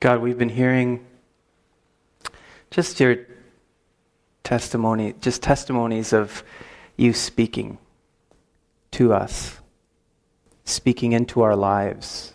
God, 0.00 0.22
we've 0.22 0.38
been 0.38 0.48
hearing 0.48 1.04
just 2.70 3.00
your 3.00 3.18
testimony, 4.42 5.14
just 5.20 5.42
testimonies 5.42 6.14
of 6.14 6.42
you 6.96 7.12
speaking 7.12 7.76
to 8.92 9.12
us, 9.12 9.60
speaking 10.64 11.12
into 11.12 11.42
our 11.42 11.54
lives, 11.54 12.32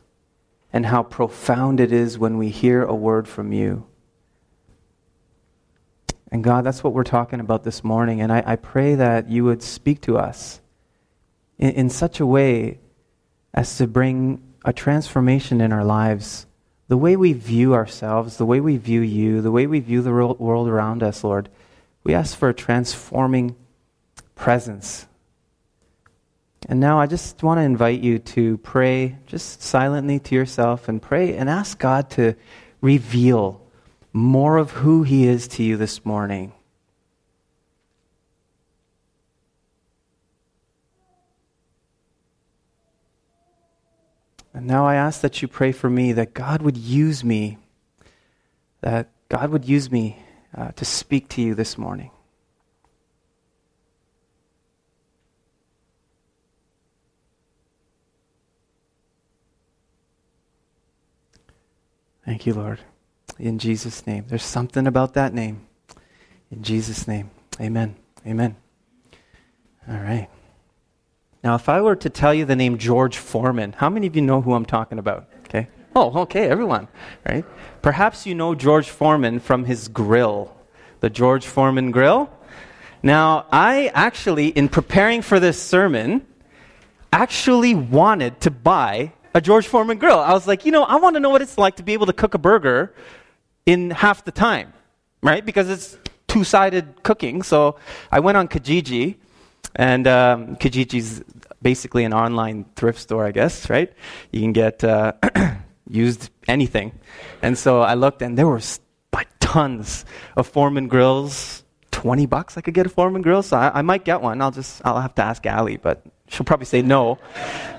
and 0.71 0.86
how 0.86 1.01
profound 1.01 1.79
it 1.79 1.91
is 1.91 2.20
when 2.20 2.38
we 2.38 2.49
hear 2.49 2.83
a 2.83 2.93
word 2.93 3.28
from 3.28 3.51
you. 3.51 3.88
And 6.32 6.43
God, 6.43 6.66
that's 6.66 6.84
what 6.84 6.93
we're 6.93 7.04
talking 7.04 7.39
about 7.39 7.63
this 7.63 7.84
morning. 7.84 8.21
And 8.21 8.32
I, 8.32 8.43
I 8.45 8.55
pray 8.57 8.93
that 8.93 9.27
you 9.27 9.43
would 9.43 9.63
speak 9.63 10.02
to 10.02 10.20
us 10.20 10.61
in, 11.57 11.71
in 11.71 11.89
such 11.89 12.20
a 12.20 12.27
way 12.27 12.77
as 13.55 13.75
to 13.77 13.88
bring 13.88 14.43
a 14.63 14.71
transformation 14.71 15.61
in 15.61 15.71
our 15.71 15.84
lives 15.84 16.45
the 16.88 16.97
way 16.97 17.15
we 17.15 17.33
view 17.33 17.73
ourselves, 17.73 18.38
the 18.38 18.45
way 18.45 18.59
we 18.59 18.77
view 18.77 19.01
you, 19.01 19.41
the 19.41 19.51
way 19.51 19.65
we 19.68 19.79
view 19.79 20.01
the 20.01 20.14
world 20.14 20.68
around 20.68 21.01
us, 21.01 21.23
Lord, 21.23 21.50
we 22.04 22.14
ask 22.14 22.37
for 22.37 22.50
a 22.50 22.54
transforming 22.54 23.55
presence. 24.36 25.07
And 26.68 26.79
now 26.79 27.00
I 27.00 27.07
just 27.07 27.41
want 27.43 27.60
to 27.60 27.63
invite 27.63 28.01
you 28.01 28.19
to 28.19 28.57
pray 28.60 29.18
just 29.25 29.61
silently 29.61 30.19
to 30.19 30.36
yourself 30.36 30.87
and 30.87 31.01
pray 31.01 31.36
and 31.36 31.50
ask 31.50 31.77
God 31.79 32.09
to 32.11 32.36
reveal 32.81 33.61
more 34.13 34.58
of 34.58 34.72
who 34.72 35.03
He 35.03 35.27
is 35.27 35.47
to 35.49 35.63
you 35.63 35.77
this 35.77 36.05
morning. 36.05 36.53
And 44.55 44.67
now 44.67 44.88
I 44.88 44.95
ask 44.95 45.19
that 45.19 45.41
you 45.41 45.50
pray 45.50 45.73
for 45.73 45.89
me 45.89 46.14
that 46.14 46.33
God 46.33 46.61
would 46.61 46.77
use 46.77 47.25
me, 47.25 47.58
that 48.80 49.09
God 49.27 49.50
would 49.50 49.66
use 49.66 49.91
me 49.91 50.23
uh, 50.58 50.72
to 50.72 50.86
speak 50.86 51.27
to 51.30 51.41
you 51.41 51.55
this 51.55 51.77
morning. 51.77 52.09
Thank 62.23 62.45
you, 62.45 62.53
Lord. 62.53 62.80
In 63.37 63.59
Jesus' 63.59 64.08
name. 64.08 64.23
There's 64.30 64.41
something 64.41 64.87
about 64.87 65.15
that 65.15 65.33
name. 65.33 65.67
In 66.49 66.63
Jesus' 66.63 67.09
name. 67.09 67.30
Amen. 67.59 67.97
Amen. 68.25 68.55
All 69.85 69.97
right. 69.97 70.30
Now, 71.45 71.53
if 71.53 71.69
I 71.69 71.79
were 71.79 71.95
to 71.97 72.09
tell 72.09 72.33
you 72.33 72.43
the 72.43 72.55
name 72.55 72.79
George 72.79 73.17
Foreman, 73.17 73.73
how 73.73 73.88
many 73.88 74.07
of 74.07 74.15
you 74.15 74.23
know 74.23 74.41
who 74.41 74.55
I'm 74.55 74.65
talking 74.65 74.97
about? 74.97 75.29
Okay. 75.45 75.67
Oh, 75.95 76.21
okay, 76.21 76.49
everyone, 76.49 76.87
right? 77.23 77.45
Perhaps 77.83 78.25
you 78.25 78.33
know 78.33 78.55
George 78.55 78.89
Foreman 78.89 79.39
from 79.39 79.63
his 79.63 79.87
grill, 79.87 80.57
the 81.02 81.09
George 81.11 81.45
Foreman 81.45 81.91
grill. 81.91 82.31
Now, 83.03 83.45
I 83.52 83.91
actually, 83.93 84.47
in 84.47 84.69
preparing 84.69 85.21
for 85.21 85.39
this 85.39 85.61
sermon, 85.61 86.25
actually 87.13 87.75
wanted 87.75 88.41
to 88.41 88.49
buy 88.49 89.13
a 89.35 89.39
George 89.39 89.67
Foreman 89.67 89.99
grill. 89.99 90.17
I 90.17 90.33
was 90.33 90.47
like, 90.47 90.65
you 90.65 90.71
know, 90.71 90.81
I 90.81 90.95
want 90.95 91.15
to 91.15 91.19
know 91.19 91.30
what 91.30 91.43
it's 91.43 91.59
like 91.59 91.75
to 91.75 91.83
be 91.83 91.93
able 91.93 92.07
to 92.07 92.13
cook 92.13 92.33
a 92.33 92.39
burger 92.39 92.95
in 93.67 93.91
half 93.91 94.25
the 94.25 94.31
time, 94.31 94.73
right? 95.21 95.45
Because 95.45 95.69
it's 95.69 95.95
two 96.27 96.43
sided 96.43 97.03
cooking. 97.03 97.43
So 97.43 97.75
I 98.11 98.19
went 98.19 98.35
on 98.35 98.47
Kijiji 98.47 99.17
and 99.75 100.07
um, 100.07 100.55
Kijiji's 100.57 101.23
basically 101.61 102.03
an 102.03 102.13
online 102.13 102.65
thrift 102.75 102.99
store, 102.99 103.25
I 103.25 103.31
guess, 103.31 103.69
right? 103.69 103.91
You 104.31 104.41
can 104.41 104.53
get 104.53 104.83
uh, 104.83 105.13
used 105.89 106.29
anything. 106.47 106.93
And 107.41 107.57
so 107.57 107.81
I 107.81 107.95
looked, 107.95 108.21
and 108.21 108.37
there 108.37 108.47
were 108.47 108.61
tons 109.55 110.03
of 110.35 110.47
Foreman 110.47 110.87
grills. 110.87 111.63
20 111.91 112.25
bucks 112.25 112.57
I 112.57 112.61
could 112.61 112.73
get 112.73 112.85
a 112.85 112.89
Foreman 112.89 113.21
grill, 113.21 113.41
so 113.41 113.55
I, 113.55 113.79
I 113.79 113.81
might 113.83 114.03
get 114.03 114.21
one. 114.21 114.41
I'll 114.41 114.51
just, 114.51 114.81
I'll 114.83 114.99
have 114.99 115.15
to 115.15 115.23
ask 115.23 115.45
Allie, 115.45 115.77
but 115.77 116.03
she'll 116.27 116.43
probably 116.43 116.65
say 116.65 116.81
no. 116.81 117.19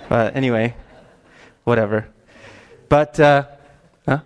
But 0.08 0.34
anyway, 0.34 0.74
whatever. 1.64 2.08
But, 2.88 3.20
uh, 3.20 3.44
huh? 4.08 4.20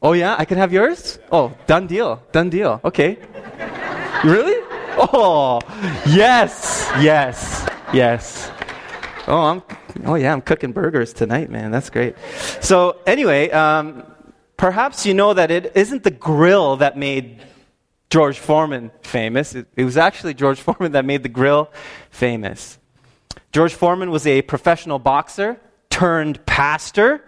Oh, 0.00 0.12
yeah? 0.12 0.36
I 0.38 0.44
can 0.44 0.56
have 0.58 0.72
yours? 0.72 1.18
Oh, 1.32 1.52
done 1.66 1.88
deal. 1.88 2.22
Done 2.30 2.48
deal. 2.48 2.80
Okay. 2.84 3.18
really? 4.22 4.57
Oh, 4.98 5.60
yes, 6.06 6.90
yes, 7.00 7.68
yes. 7.92 8.50
Oh, 9.26 9.42
I'm. 9.42 9.62
Oh 10.04 10.14
yeah, 10.14 10.32
I'm 10.32 10.40
cooking 10.40 10.72
burgers 10.72 11.12
tonight, 11.12 11.50
man. 11.50 11.70
That's 11.70 11.90
great. 11.90 12.16
So 12.60 12.98
anyway, 13.06 13.50
um, 13.50 14.04
perhaps 14.56 15.06
you 15.06 15.14
know 15.14 15.34
that 15.34 15.50
it 15.50 15.72
isn't 15.74 16.02
the 16.02 16.10
grill 16.10 16.76
that 16.76 16.96
made 16.96 17.40
George 18.10 18.38
Foreman 18.38 18.90
famous. 19.02 19.54
It, 19.54 19.66
it 19.76 19.84
was 19.84 19.96
actually 19.96 20.34
George 20.34 20.60
Foreman 20.60 20.92
that 20.92 21.04
made 21.04 21.22
the 21.22 21.28
grill 21.28 21.70
famous. 22.10 22.78
George 23.52 23.74
Foreman 23.74 24.10
was 24.10 24.26
a 24.26 24.42
professional 24.42 24.98
boxer 24.98 25.58
turned 25.90 26.44
pastor, 26.46 27.24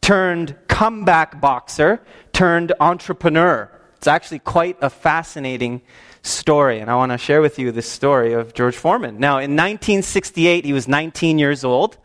turned 0.00 0.56
comeback 0.66 1.40
boxer, 1.40 2.00
turned 2.32 2.72
entrepreneur. 2.80 3.70
It's 3.96 4.06
actually 4.06 4.38
quite 4.38 4.78
a 4.80 4.88
fascinating 4.88 5.82
story, 6.22 6.80
and 6.80 6.90
I 6.90 6.96
want 6.96 7.12
to 7.12 7.18
share 7.18 7.40
with 7.40 7.58
you 7.58 7.72
this 7.72 7.88
story 7.88 8.32
of 8.32 8.54
George 8.54 8.76
Foreman. 8.76 9.18
Now, 9.18 9.38
in 9.38 9.52
1968, 9.52 10.64
he 10.64 10.72
was 10.72 10.86
19 10.88 11.38
years 11.38 11.64
old, 11.64 11.98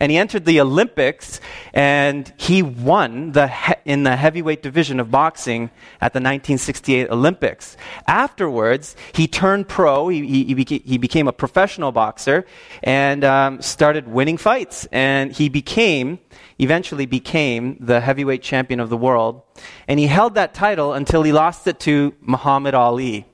and 0.00 0.10
he 0.12 0.18
entered 0.18 0.44
the 0.44 0.60
Olympics, 0.60 1.40
and 1.74 2.32
he 2.36 2.62
won 2.62 3.32
the 3.32 3.48
he- 3.48 3.74
in 3.84 4.04
the 4.04 4.16
heavyweight 4.16 4.62
division 4.62 5.00
of 5.00 5.10
boxing 5.10 5.64
at 6.00 6.12
the 6.12 6.18
1968 6.18 7.10
Olympics. 7.10 7.76
Afterwards, 8.06 8.96
he 9.12 9.26
turned 9.26 9.68
pro. 9.68 10.08
He, 10.08 10.44
he, 10.44 10.54
beca- 10.54 10.84
he 10.84 10.98
became 10.98 11.28
a 11.28 11.32
professional 11.32 11.92
boxer 11.92 12.46
and 12.82 13.24
um, 13.24 13.60
started 13.60 14.08
winning 14.08 14.36
fights, 14.36 14.86
and 14.92 15.32
he 15.32 15.48
became 15.48 16.20
eventually 16.58 17.06
became 17.06 17.76
the 17.80 18.00
heavyweight 18.00 18.42
champion 18.42 18.78
of 18.78 18.88
the 18.88 18.96
world. 18.96 19.42
And 19.88 19.98
he 19.98 20.06
held 20.06 20.34
that 20.36 20.54
title 20.54 20.92
until 20.92 21.22
he 21.22 21.32
lost 21.32 21.66
it 21.66 21.80
to 21.80 22.14
Muhammad 22.20 22.74
Ali. 22.74 23.26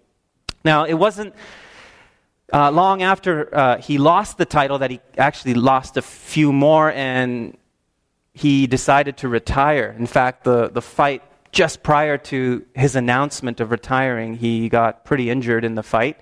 Now, 0.64 0.84
it 0.84 0.94
wasn't 0.94 1.34
uh, 2.52 2.70
long 2.70 3.02
after 3.02 3.54
uh, 3.54 3.78
he 3.78 3.98
lost 3.98 4.38
the 4.38 4.46
title 4.46 4.78
that 4.78 4.91
he 4.91 5.00
actually 5.16 5.54
lost 5.54 5.96
a 5.96 6.02
few 6.02 6.52
more 6.52 6.91
and 6.92 7.56
he 8.32 8.66
decided 8.66 9.16
to 9.18 9.28
retire. 9.28 9.94
In 9.98 10.06
fact, 10.06 10.44
the, 10.44 10.68
the 10.68 10.82
fight 10.82 11.22
just 11.52 11.82
prior 11.82 12.18
to 12.18 12.64
his 12.74 12.97
announcement 12.97 13.60
of 13.60 13.70
retiring, 13.70 14.34
he 14.34 14.68
got 14.68 15.04
pretty 15.04 15.30
injured 15.30 15.64
in 15.64 15.74
the 15.74 15.82
fight. 15.82 16.20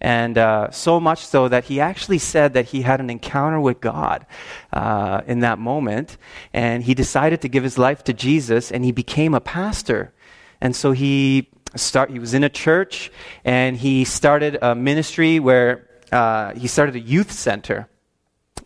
And 0.00 0.36
uh, 0.36 0.72
so 0.72 0.98
much 0.98 1.24
so 1.24 1.46
that 1.46 1.64
he 1.64 1.78
actually 1.78 2.18
said 2.18 2.54
that 2.54 2.66
he 2.66 2.82
had 2.82 2.98
an 2.98 3.08
encounter 3.08 3.60
with 3.60 3.80
God 3.80 4.26
uh, 4.72 5.20
in 5.28 5.40
that 5.40 5.60
moment. 5.60 6.16
And 6.52 6.82
he 6.82 6.94
decided 6.94 7.40
to 7.42 7.48
give 7.48 7.62
his 7.62 7.78
life 7.78 8.02
to 8.04 8.12
Jesus 8.12 8.72
and 8.72 8.84
he 8.84 8.90
became 8.90 9.32
a 9.32 9.40
pastor. 9.40 10.12
And 10.60 10.74
so 10.74 10.90
he 10.90 11.51
start, 11.76 12.10
he 12.10 12.18
was 12.18 12.34
in 12.34 12.44
a 12.44 12.48
church 12.48 13.10
and 13.44 13.76
he 13.76 14.04
started 14.04 14.58
a 14.60 14.74
ministry 14.74 15.40
where 15.40 15.88
uh, 16.10 16.54
he 16.54 16.66
started 16.66 16.96
a 16.96 17.00
youth 17.00 17.32
center. 17.32 17.88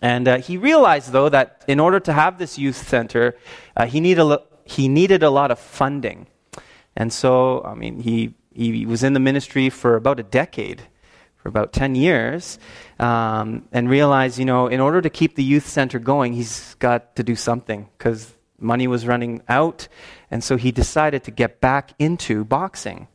And 0.02 0.28
uh, 0.28 0.38
he 0.38 0.56
realized, 0.56 1.12
though, 1.12 1.28
that 1.28 1.64
in 1.68 1.80
order 1.80 2.00
to 2.00 2.12
have 2.12 2.38
this 2.38 2.58
youth 2.58 2.76
center, 2.76 3.36
uh, 3.76 3.86
he, 3.86 4.00
needed 4.00 4.22
a, 4.22 4.42
he 4.64 4.88
needed 4.88 5.22
a 5.22 5.30
lot 5.30 5.50
of 5.50 5.58
funding. 5.58 6.26
And 6.96 7.12
so, 7.12 7.62
I 7.64 7.74
mean, 7.74 8.00
he, 8.00 8.34
he 8.52 8.84
was 8.86 9.02
in 9.02 9.12
the 9.12 9.20
ministry 9.20 9.70
for 9.70 9.96
about 9.96 10.20
a 10.20 10.22
decade, 10.22 10.82
for 11.36 11.48
about 11.48 11.72
10 11.72 11.94
years, 11.94 12.58
um, 12.98 13.68
and 13.72 13.88
realized, 13.88 14.38
you 14.38 14.44
know, 14.44 14.66
in 14.66 14.80
order 14.80 15.00
to 15.00 15.10
keep 15.10 15.34
the 15.34 15.44
youth 15.44 15.66
center 15.66 15.98
going, 15.98 16.32
he's 16.32 16.74
got 16.74 17.16
to 17.16 17.22
do 17.22 17.36
something 17.36 17.88
because 17.96 18.34
money 18.58 18.86
was 18.86 19.06
running 19.06 19.42
out. 19.48 19.88
And 20.30 20.42
so 20.42 20.56
he 20.56 20.72
decided 20.72 21.24
to 21.24 21.30
get 21.30 21.60
back 21.60 21.92
into 21.98 22.44
boxing 22.44 23.08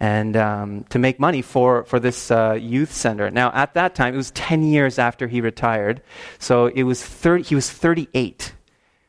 and 0.00 0.36
um, 0.36 0.84
to 0.90 0.98
make 0.98 1.18
money 1.18 1.42
for, 1.42 1.84
for 1.84 1.98
this 1.98 2.30
uh, 2.30 2.52
youth 2.60 2.92
center. 2.92 3.30
Now, 3.30 3.50
at 3.52 3.74
that 3.74 3.94
time, 3.94 4.14
it 4.14 4.16
was 4.16 4.30
10 4.32 4.62
years 4.62 4.98
after 4.98 5.26
he 5.26 5.40
retired. 5.40 6.02
So 6.38 6.66
it 6.66 6.84
was 6.84 7.04
30, 7.04 7.42
he 7.42 7.54
was 7.54 7.68
38 7.70 8.54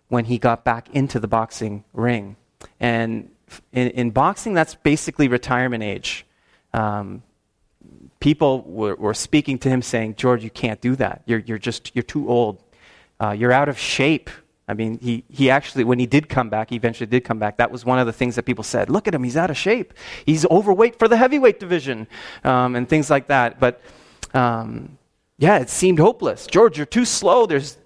when 0.08 0.26
he 0.26 0.40
got 0.40 0.66
back 0.66 0.90
into 0.90 1.20
the 1.20 1.28
boxing 1.28 1.84
ring. 1.94 2.36
And 2.80 3.30
in, 3.72 3.90
in 3.90 4.10
boxing, 4.10 4.54
that's 4.54 4.76
basically 4.76 5.28
retirement 5.28 5.84
age. 5.84 6.26
Um, 6.74 7.22
people 8.20 8.64
were, 8.64 8.96
were, 8.96 9.14
speaking 9.14 9.58
to 9.60 9.70
him 9.70 9.82
saying, 9.82 10.16
George, 10.16 10.44
you 10.44 10.50
can't 10.50 10.82
do 10.82 10.96
that. 10.96 11.22
You're, 11.26 11.40
you're 11.40 11.58
just, 11.58 11.92
you're 11.96 12.04
too 12.04 12.28
old. 12.30 12.62
Uh, 13.20 13.32
you're 13.32 13.52
out 13.52 13.70
of 13.70 13.78
shape. 13.78 14.30
I 14.70 14.76
mean, 14.76 15.00
he, 15.00 15.24
he 15.30 15.50
actually, 15.50 15.84
when 15.84 15.98
he 15.98 16.06
did 16.06 16.30
come 16.30 16.50
back, 16.50 16.70
he 16.70 16.76
eventually 16.76 17.08
did 17.08 17.24
come 17.24 17.40
back, 17.40 17.58
that 17.58 17.72
was 17.72 17.86
one 17.86 17.98
of 17.98 18.06
the 18.06 18.14
things 18.14 18.36
that 18.36 18.44
people 18.44 18.64
said. 18.64 18.88
Look 18.88 19.08
at 19.08 19.16
him, 19.16 19.24
he's 19.24 19.36
out 19.36 19.50
of 19.50 19.58
shape. 19.58 19.96
He's 20.28 20.46
overweight 20.46 21.00
for 21.00 21.08
the 21.08 21.18
heavyweight 21.18 21.60
division, 21.60 22.08
um, 22.44 22.76
and 22.76 22.88
things 22.88 23.10
like 23.10 23.28
that. 23.28 23.60
But 23.60 23.82
um, 24.36 25.00
yeah, 25.40 25.58
it 25.58 25.72
seemed 25.72 25.98
hopeless. 25.98 26.46
George, 26.46 26.78
you're 26.78 26.86
too 26.86 27.06
slow. 27.06 27.48
There's 27.48 27.78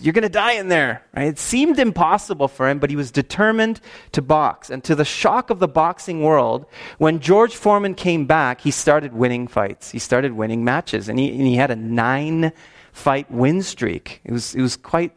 you're 0.00 0.12
going 0.12 0.22
to 0.22 0.28
die 0.28 0.52
in 0.52 0.68
there. 0.68 1.02
Right? 1.14 1.28
It 1.28 1.38
seemed 1.38 1.78
impossible 1.78 2.48
for 2.48 2.68
him, 2.68 2.78
but 2.78 2.90
he 2.90 2.96
was 2.96 3.10
determined 3.10 3.80
to 4.12 4.22
box. 4.22 4.70
And 4.70 4.82
to 4.84 4.94
the 4.94 5.04
shock 5.04 5.50
of 5.50 5.58
the 5.58 5.68
boxing 5.68 6.22
world, 6.22 6.66
when 6.98 7.20
George 7.20 7.54
Foreman 7.56 7.94
came 7.94 8.26
back, 8.26 8.60
he 8.60 8.70
started 8.70 9.12
winning 9.12 9.46
fights. 9.46 9.90
He 9.90 9.98
started 9.98 10.32
winning 10.32 10.64
matches. 10.64 11.08
And 11.08 11.18
he, 11.18 11.30
and 11.30 11.46
he 11.46 11.56
had 11.56 11.70
a 11.70 11.76
nine 11.76 12.52
fight 12.92 13.30
win 13.30 13.62
streak. 13.62 14.20
It 14.24 14.32
was, 14.32 14.54
it 14.54 14.60
was 14.62 14.76
quite 14.76 15.12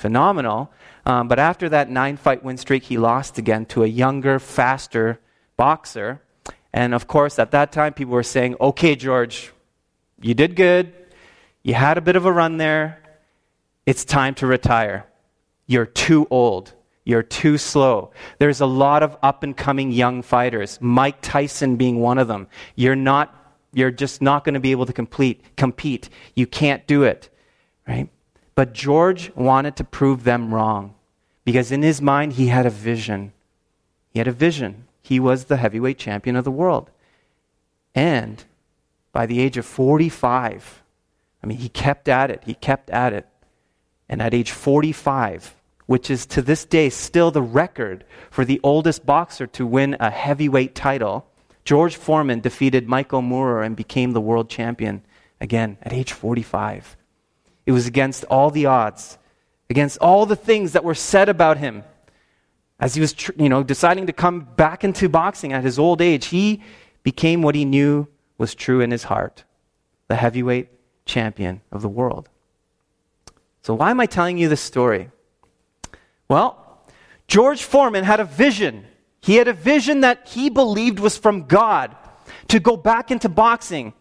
phenomenal. 0.00 0.72
Um, 1.06 1.28
but 1.28 1.38
after 1.38 1.68
that 1.68 1.90
nine 1.90 2.16
fight 2.16 2.42
win 2.42 2.56
streak, 2.56 2.84
he 2.84 2.96
lost 2.98 3.38
again 3.38 3.66
to 3.66 3.84
a 3.84 3.86
younger, 3.86 4.38
faster 4.38 5.20
boxer. 5.56 6.22
And 6.72 6.94
of 6.94 7.06
course, 7.06 7.38
at 7.38 7.50
that 7.50 7.72
time, 7.72 7.92
people 7.92 8.14
were 8.14 8.22
saying, 8.22 8.56
okay, 8.60 8.96
George, 8.96 9.52
you 10.20 10.34
did 10.34 10.56
good. 10.56 10.92
You 11.62 11.74
had 11.74 11.98
a 11.98 12.00
bit 12.00 12.16
of 12.16 12.24
a 12.24 12.32
run 12.32 12.56
there. 12.56 12.98
It's 13.86 14.04
time 14.04 14.34
to 14.36 14.46
retire. 14.46 15.06
You're 15.66 15.86
too 15.86 16.26
old. 16.30 16.72
You're 17.04 17.22
too 17.22 17.58
slow. 17.58 18.12
There's 18.38 18.60
a 18.60 18.66
lot 18.66 19.02
of 19.02 19.16
up 19.22 19.42
and 19.42 19.56
coming 19.56 19.90
young 19.90 20.22
fighters, 20.22 20.78
Mike 20.80 21.18
Tyson 21.20 21.76
being 21.76 22.00
one 22.00 22.18
of 22.18 22.28
them. 22.28 22.46
You're 22.76 22.96
not 22.96 23.36
you're 23.72 23.90
just 23.92 24.20
not 24.20 24.44
going 24.44 24.54
to 24.54 24.60
be 24.60 24.72
able 24.72 24.86
to 24.86 24.92
complete, 24.92 25.56
compete. 25.56 26.08
You 26.34 26.46
can't 26.46 26.86
do 26.88 27.04
it. 27.04 27.28
Right? 27.86 28.08
But 28.54 28.72
George 28.72 29.32
wanted 29.34 29.76
to 29.76 29.84
prove 29.84 30.24
them 30.24 30.52
wrong 30.52 30.94
because 31.44 31.72
in 31.72 31.82
his 31.82 32.02
mind 32.02 32.34
he 32.34 32.48
had 32.48 32.66
a 32.66 32.70
vision. 32.70 33.32
He 34.12 34.18
had 34.18 34.28
a 34.28 34.32
vision. 34.32 34.86
He 35.02 35.18
was 35.18 35.44
the 35.44 35.56
heavyweight 35.56 35.98
champion 35.98 36.36
of 36.36 36.44
the 36.44 36.50
world. 36.50 36.90
And 37.94 38.44
by 39.12 39.26
the 39.26 39.40
age 39.40 39.56
of 39.56 39.66
45, 39.66 40.82
I 41.42 41.46
mean, 41.46 41.58
he 41.58 41.68
kept 41.68 42.08
at 42.08 42.30
it. 42.30 42.42
He 42.44 42.54
kept 42.54 42.90
at 42.90 43.12
it. 43.12 43.26
And 44.08 44.20
at 44.20 44.34
age 44.34 44.50
45, 44.50 45.54
which 45.86 46.10
is 46.10 46.26
to 46.26 46.42
this 46.42 46.64
day 46.64 46.90
still 46.90 47.30
the 47.30 47.42
record 47.42 48.04
for 48.30 48.44
the 48.44 48.60
oldest 48.62 49.06
boxer 49.06 49.46
to 49.48 49.66
win 49.66 49.96
a 49.98 50.10
heavyweight 50.10 50.74
title, 50.74 51.26
George 51.64 51.96
Foreman 51.96 52.40
defeated 52.40 52.88
Michael 52.88 53.22
Moorer 53.22 53.62
and 53.62 53.76
became 53.76 54.12
the 54.12 54.20
world 54.20 54.50
champion 54.50 55.02
again 55.40 55.78
at 55.82 55.92
age 55.92 56.12
45. 56.12 56.96
It 57.70 57.72
was 57.72 57.86
against 57.86 58.24
all 58.24 58.50
the 58.50 58.66
odds, 58.66 59.16
against 59.70 59.98
all 59.98 60.26
the 60.26 60.34
things 60.34 60.72
that 60.72 60.82
were 60.82 60.96
said 60.96 61.28
about 61.28 61.56
him. 61.56 61.84
As 62.80 62.96
he 62.96 63.00
was, 63.00 63.14
you 63.36 63.48
know, 63.48 63.62
deciding 63.62 64.08
to 64.08 64.12
come 64.12 64.40
back 64.40 64.82
into 64.82 65.08
boxing 65.08 65.52
at 65.52 65.62
his 65.62 65.78
old 65.78 66.02
age, 66.02 66.26
he 66.26 66.64
became 67.04 67.42
what 67.42 67.54
he 67.54 67.64
knew 67.64 68.08
was 68.38 68.56
true 68.56 68.80
in 68.80 68.90
his 68.90 69.04
heart 69.04 69.44
the 70.08 70.16
heavyweight 70.16 70.68
champion 71.06 71.60
of 71.70 71.80
the 71.80 71.88
world. 71.88 72.28
So, 73.62 73.74
why 73.74 73.92
am 73.92 74.00
I 74.00 74.06
telling 74.06 74.36
you 74.36 74.48
this 74.48 74.60
story? 74.60 75.08
Well, 76.26 76.82
George 77.28 77.62
Foreman 77.62 78.02
had 78.02 78.18
a 78.18 78.24
vision. 78.24 78.84
He 79.20 79.36
had 79.36 79.46
a 79.46 79.52
vision 79.52 80.00
that 80.00 80.26
he 80.26 80.50
believed 80.50 80.98
was 80.98 81.16
from 81.16 81.44
God 81.44 81.94
to 82.48 82.58
go 82.58 82.76
back 82.76 83.12
into 83.12 83.28
boxing 83.28 83.92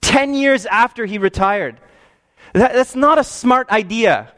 10 0.00 0.34
years 0.34 0.64
after 0.66 1.06
he 1.06 1.18
retired. 1.18 1.80
That, 2.56 2.72
that's 2.72 2.96
not 2.96 3.18
a 3.18 3.24
smart 3.24 3.68
idea. 3.68 4.32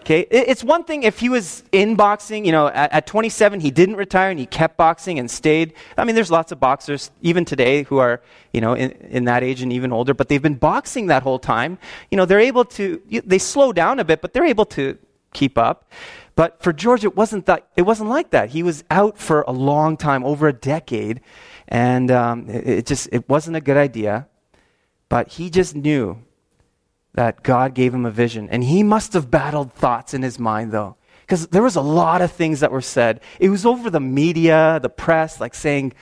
Okay, 0.00 0.20
it's 0.30 0.64
one 0.64 0.84
thing 0.84 1.02
if 1.02 1.18
he 1.18 1.28
was 1.28 1.62
in 1.70 1.94
boxing, 1.94 2.46
you 2.46 2.52
know, 2.52 2.68
at, 2.68 2.90
at, 2.94 3.06
27 3.06 3.60
he 3.60 3.70
didn't 3.70 3.96
retire 3.96 4.30
and 4.30 4.40
he 4.40 4.46
kept 4.46 4.78
boxing 4.78 5.18
and 5.18 5.30
stayed. 5.30 5.74
I 5.98 6.04
mean, 6.04 6.14
there's 6.14 6.30
lots 6.30 6.50
of 6.50 6.58
boxers 6.58 7.10
even 7.20 7.44
today 7.44 7.82
who 7.82 7.98
are, 7.98 8.22
you 8.54 8.62
know, 8.62 8.72
in, 8.72 8.92
in 8.92 9.24
that 9.26 9.42
age 9.42 9.60
and 9.60 9.70
even 9.70 9.92
older, 9.92 10.14
but 10.14 10.28
they've 10.28 10.40
been 10.40 10.54
boxing 10.54 11.08
that 11.08 11.22
whole 11.22 11.38
time. 11.38 11.76
You 12.10 12.16
know, 12.16 12.24
they're 12.24 12.40
able 12.40 12.64
to, 12.64 13.02
they 13.22 13.36
slow 13.36 13.70
down 13.74 13.98
a 13.98 14.04
bit, 14.04 14.22
but 14.22 14.32
they're 14.32 14.46
able 14.46 14.64
to 14.66 14.96
keep 15.34 15.58
up. 15.58 15.92
But 16.36 16.62
for 16.62 16.72
George, 16.72 17.04
it 17.04 17.14
wasn't 17.14 17.44
that. 17.44 17.68
It 17.76 17.82
wasn't 17.82 18.08
like 18.08 18.30
that. 18.30 18.48
He 18.48 18.62
was 18.62 18.84
out 18.90 19.18
for 19.18 19.42
a 19.42 19.52
long 19.52 19.98
time, 19.98 20.24
over 20.24 20.48
a 20.48 20.54
decade, 20.54 21.20
and 21.66 22.10
um, 22.10 22.48
it, 22.48 22.66
it 22.66 22.86
just 22.86 23.10
it 23.12 23.28
wasn't 23.28 23.56
a 23.56 23.60
good 23.60 23.76
idea. 23.76 24.26
But 25.10 25.28
he 25.28 25.50
just 25.50 25.74
knew 25.74 26.22
that 27.14 27.42
God 27.42 27.74
gave 27.74 27.94
him 27.94 28.06
a 28.06 28.10
vision. 28.10 28.48
And 28.50 28.62
he 28.64 28.82
must 28.82 29.12
have 29.12 29.30
battled 29.30 29.72
thoughts 29.72 30.14
in 30.14 30.22
his 30.22 30.38
mind, 30.38 30.72
though, 30.72 30.96
because 31.22 31.48
there 31.48 31.62
was 31.62 31.76
a 31.76 31.80
lot 31.80 32.22
of 32.22 32.32
things 32.32 32.60
that 32.60 32.72
were 32.72 32.80
said. 32.80 33.20
It 33.40 33.48
was 33.48 33.66
over 33.66 33.90
the 33.90 34.00
media, 34.00 34.78
the 34.80 34.88
press, 34.88 35.40
like 35.40 35.54
saying, 35.54 35.94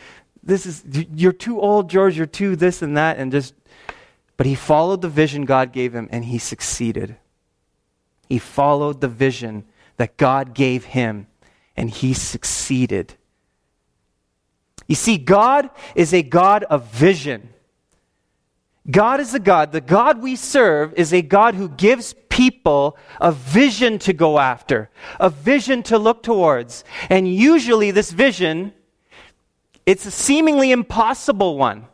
this 0.42 0.66
is, 0.66 0.84
you're 1.14 1.32
too 1.32 1.60
old, 1.60 1.90
George, 1.90 2.16
you're 2.16 2.26
too 2.26 2.54
this 2.54 2.82
and 2.82 2.96
that, 2.96 3.18
and 3.18 3.32
just, 3.32 3.54
but 4.36 4.46
he 4.46 4.54
followed 4.54 5.02
the 5.02 5.08
vision 5.08 5.44
God 5.44 5.72
gave 5.72 5.92
him 5.92 6.08
and 6.12 6.24
he 6.24 6.38
succeeded. 6.38 7.16
He 8.28 8.38
followed 8.38 9.00
the 9.00 9.08
vision 9.08 9.64
that 9.96 10.16
God 10.16 10.54
gave 10.54 10.84
him 10.84 11.26
and 11.76 11.90
he 11.90 12.12
succeeded. 12.12 13.14
You 14.86 14.94
see, 14.94 15.18
God 15.18 15.70
is 15.94 16.14
a 16.14 16.22
God 16.22 16.64
of 16.64 16.86
vision. 16.86 17.48
God 18.90 19.20
is 19.20 19.34
a 19.34 19.40
God, 19.40 19.72
the 19.72 19.80
God 19.80 20.22
we 20.22 20.36
serve 20.36 20.94
is 20.94 21.12
a 21.12 21.22
God 21.22 21.54
who 21.54 21.68
gives 21.68 22.14
people 22.28 22.96
a 23.20 23.32
vision 23.32 23.98
to 24.00 24.12
go 24.12 24.38
after, 24.38 24.90
a 25.18 25.28
vision 25.30 25.82
to 25.84 25.98
look 25.98 26.22
towards. 26.22 26.84
And 27.10 27.26
usually 27.32 27.90
this 27.90 28.12
vision, 28.12 28.72
it's 29.86 30.06
a 30.06 30.10
seemingly 30.10 30.70
impossible 30.70 31.58
one. 31.58 31.86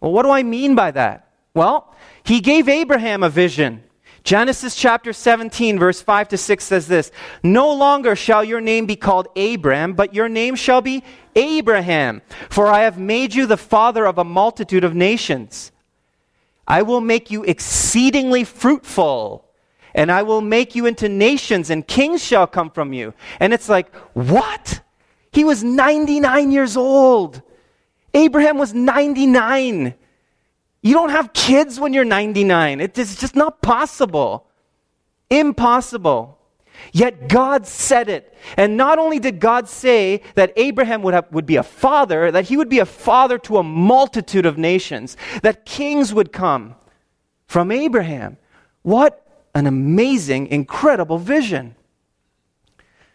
Well, 0.00 0.12
what 0.12 0.24
do 0.24 0.30
I 0.30 0.42
mean 0.42 0.74
by 0.74 0.90
that? 0.90 1.28
Well, 1.54 1.94
he 2.24 2.40
gave 2.40 2.68
Abraham 2.68 3.22
a 3.22 3.30
vision. 3.30 3.84
Genesis 4.22 4.76
chapter 4.76 5.12
17, 5.12 5.78
verse 5.78 6.00
5 6.00 6.28
to 6.28 6.36
6 6.36 6.64
says 6.64 6.86
this 6.86 7.10
No 7.42 7.72
longer 7.74 8.14
shall 8.14 8.44
your 8.44 8.60
name 8.60 8.86
be 8.86 8.96
called 8.96 9.28
Abram, 9.36 9.94
but 9.94 10.14
your 10.14 10.28
name 10.28 10.54
shall 10.54 10.80
be 10.80 11.02
Abraham, 11.34 12.22
for 12.48 12.66
I 12.66 12.82
have 12.82 12.98
made 12.98 13.34
you 13.34 13.46
the 13.46 13.56
father 13.56 14.06
of 14.06 14.18
a 14.18 14.24
multitude 14.24 14.84
of 14.84 14.94
nations. 14.94 15.72
I 16.68 16.82
will 16.82 17.00
make 17.00 17.30
you 17.30 17.42
exceedingly 17.42 18.44
fruitful, 18.44 19.44
and 19.94 20.12
I 20.12 20.22
will 20.22 20.40
make 20.40 20.76
you 20.76 20.86
into 20.86 21.08
nations, 21.08 21.70
and 21.70 21.86
kings 21.86 22.22
shall 22.22 22.46
come 22.46 22.70
from 22.70 22.92
you. 22.92 23.14
And 23.40 23.52
it's 23.52 23.68
like, 23.68 23.92
what? 24.14 24.80
He 25.32 25.42
was 25.42 25.64
99 25.64 26.52
years 26.52 26.76
old. 26.76 27.42
Abraham 28.14 28.58
was 28.58 28.72
99. 28.72 29.94
You 30.82 30.94
don't 30.94 31.10
have 31.10 31.32
kids 31.32 31.78
when 31.78 31.92
you're 31.92 32.04
99. 32.04 32.80
It's 32.80 33.16
just 33.16 33.36
not 33.36 33.62
possible. 33.62 34.46
Impossible. 35.30 36.38
Yet 36.92 37.28
God 37.28 37.66
said 37.66 38.08
it. 38.08 38.34
And 38.56 38.76
not 38.76 38.98
only 38.98 39.20
did 39.20 39.38
God 39.38 39.68
say 39.68 40.22
that 40.34 40.52
Abraham 40.56 41.02
would, 41.02 41.14
have, 41.14 41.30
would 41.30 41.46
be 41.46 41.56
a 41.56 41.62
father, 41.62 42.32
that 42.32 42.46
he 42.46 42.56
would 42.56 42.68
be 42.68 42.80
a 42.80 42.86
father 42.86 43.38
to 43.38 43.58
a 43.58 43.62
multitude 43.62 44.44
of 44.44 44.58
nations, 44.58 45.16
that 45.42 45.64
kings 45.64 46.12
would 46.12 46.32
come 46.32 46.74
from 47.46 47.70
Abraham. 47.70 48.36
What 48.82 49.24
an 49.54 49.66
amazing, 49.66 50.48
incredible 50.48 51.18
vision. 51.18 51.76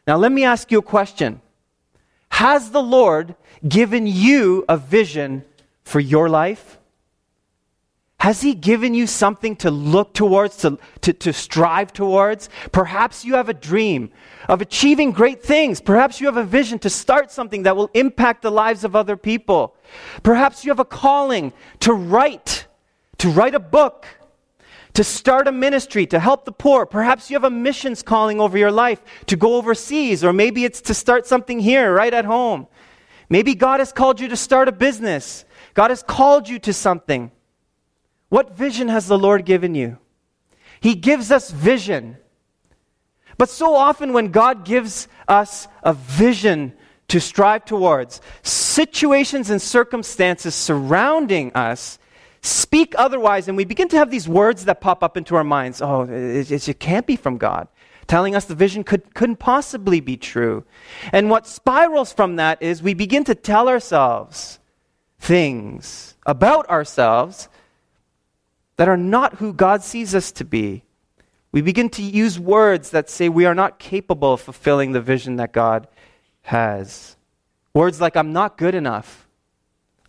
Now, 0.06 0.16
let 0.16 0.32
me 0.32 0.46
ask 0.46 0.72
you 0.72 0.80
a 0.80 0.84
question 0.84 1.42
Has 2.30 2.72
the 2.72 2.84
Lord 2.84 3.36
given 3.68 4.08
you 4.08 4.64
a 4.70 4.78
vision 4.78 5.44
for 5.84 6.00
your 6.00 6.30
life? 6.30 6.78
Has 8.20 8.42
He 8.42 8.56
given 8.56 8.94
you 8.96 9.06
something 9.06 9.56
to 9.58 9.70
look 9.70 10.14
towards, 10.14 10.58
to, 10.58 10.80
to, 11.02 11.14
to, 11.14 11.32
strive 11.32 11.94
towards? 11.94 12.50
Perhaps 12.72 13.24
you 13.24 13.36
have 13.36 13.48
a 13.48 13.54
dream 13.54 14.12
of 14.50 14.60
achieving 14.60 15.12
great 15.12 15.44
things. 15.44 15.80
Perhaps 15.80 16.20
you 16.20 16.26
have 16.26 16.38
a 16.38 16.44
vision 16.44 16.80
to 16.80 16.90
start 16.90 17.32
something 17.32 17.64
that 17.64 17.78
will 17.78 17.92
impact 17.94 18.42
the 18.42 18.52
lives 18.52 18.84
of 18.84 18.96
other 18.96 19.16
people. 19.18 19.76
Perhaps 20.24 20.66
you 20.66 20.72
have 20.72 20.80
a 20.80 20.86
calling 20.86 21.54
to 21.82 21.94
write, 21.94 22.66
to 23.20 23.30
write 23.30 23.54
a 23.54 23.60
book, 23.60 24.08
to 24.94 25.04
start 25.04 25.48
a 25.48 25.52
ministry, 25.52 26.08
to 26.08 26.20
help 26.20 26.44
the 26.44 26.52
poor. 26.52 26.88
Perhaps 26.88 27.30
you 27.30 27.36
have 27.36 27.44
a 27.44 27.52
missions 27.52 28.02
calling 28.02 28.40
over 28.40 28.58
your 28.58 28.72
life 28.72 29.00
to 29.28 29.36
go 29.36 29.58
overseas, 29.58 30.24
or 30.24 30.34
maybe 30.34 30.66
it's 30.66 30.82
to 30.82 30.96
start 30.96 31.28
something 31.28 31.60
here, 31.60 31.94
right 31.94 32.16
at 32.16 32.26
home. 32.26 32.66
Maybe 33.30 33.54
God 33.54 33.80
has 33.80 33.92
called 33.94 34.20
you 34.20 34.28
to 34.30 34.36
start 34.36 34.68
a 34.68 34.72
business. 34.72 35.46
God 35.76 35.92
has 35.92 36.02
called 36.02 36.50
you 36.50 36.58
to 36.60 36.74
something. 36.74 37.32
What 38.30 38.58
vision 38.58 38.90
has 38.90 39.08
the 39.08 39.18
Lord 39.18 39.46
given 39.46 39.76
you? 39.76 39.98
He 40.80 40.96
gives 40.96 41.32
us 41.32 41.52
vision. 41.52 42.18
But 43.38 43.50
so 43.50 43.76
often, 43.76 44.14
when 44.14 44.32
God 44.32 44.66
gives 44.66 45.08
us 45.28 45.68
a 45.84 45.94
vision 45.94 46.74
to 47.08 47.20
strive 47.22 47.66
towards, 47.66 48.20
situations 48.42 49.50
and 49.50 49.62
circumstances 49.62 50.56
surrounding 50.56 51.54
us 51.54 52.00
speak 52.42 52.96
otherwise, 52.98 53.48
and 53.48 53.58
we 53.58 53.66
begin 53.66 53.88
to 53.90 53.98
have 53.98 54.12
these 54.12 54.28
words 54.28 54.66
that 54.66 54.82
pop 54.82 55.04
up 55.04 55.18
into 55.18 55.36
our 55.36 55.44
minds. 55.44 55.82
Oh, 55.82 56.04
it, 56.04 56.52
it, 56.52 56.70
it 56.70 56.80
can't 56.80 57.06
be 57.06 57.16
from 57.16 57.38
God. 57.38 57.68
Telling 58.08 58.36
us 58.36 58.46
the 58.46 58.56
vision 58.56 58.84
could, 58.84 59.14
couldn't 59.14 59.38
possibly 59.38 60.00
be 60.00 60.16
true. 60.16 60.64
And 61.12 61.30
what 61.30 61.46
spirals 61.46 62.14
from 62.14 62.38
that 62.38 62.62
is 62.62 62.82
we 62.82 62.94
begin 62.94 63.24
to 63.26 63.36
tell 63.36 63.68
ourselves 63.68 64.60
things 65.20 66.16
about 66.26 66.70
ourselves 66.70 67.50
that 68.78 68.88
are 68.88 68.98
not 68.98 69.36
who 69.36 69.54
God 69.54 69.84
sees 69.84 70.16
us 70.16 70.32
to 70.34 70.46
be. 70.46 70.84
We 71.52 71.62
begin 71.62 71.90
to 71.92 72.02
use 72.02 72.40
words 72.40 72.92
that 72.92 73.10
say 73.10 73.30
we 73.30 73.46
are 73.46 73.56
not 73.56 73.80
capable 73.80 74.34
of 74.34 74.42
fulfilling 74.42 74.92
the 74.92 75.02
vision 75.02 75.36
that 75.38 75.52
God 75.52 75.88
has. 76.44 77.16
Words 77.74 78.00
like, 78.00 78.16
I'm 78.16 78.34
not 78.34 78.58
good 78.58 78.76
enough. 78.76 79.28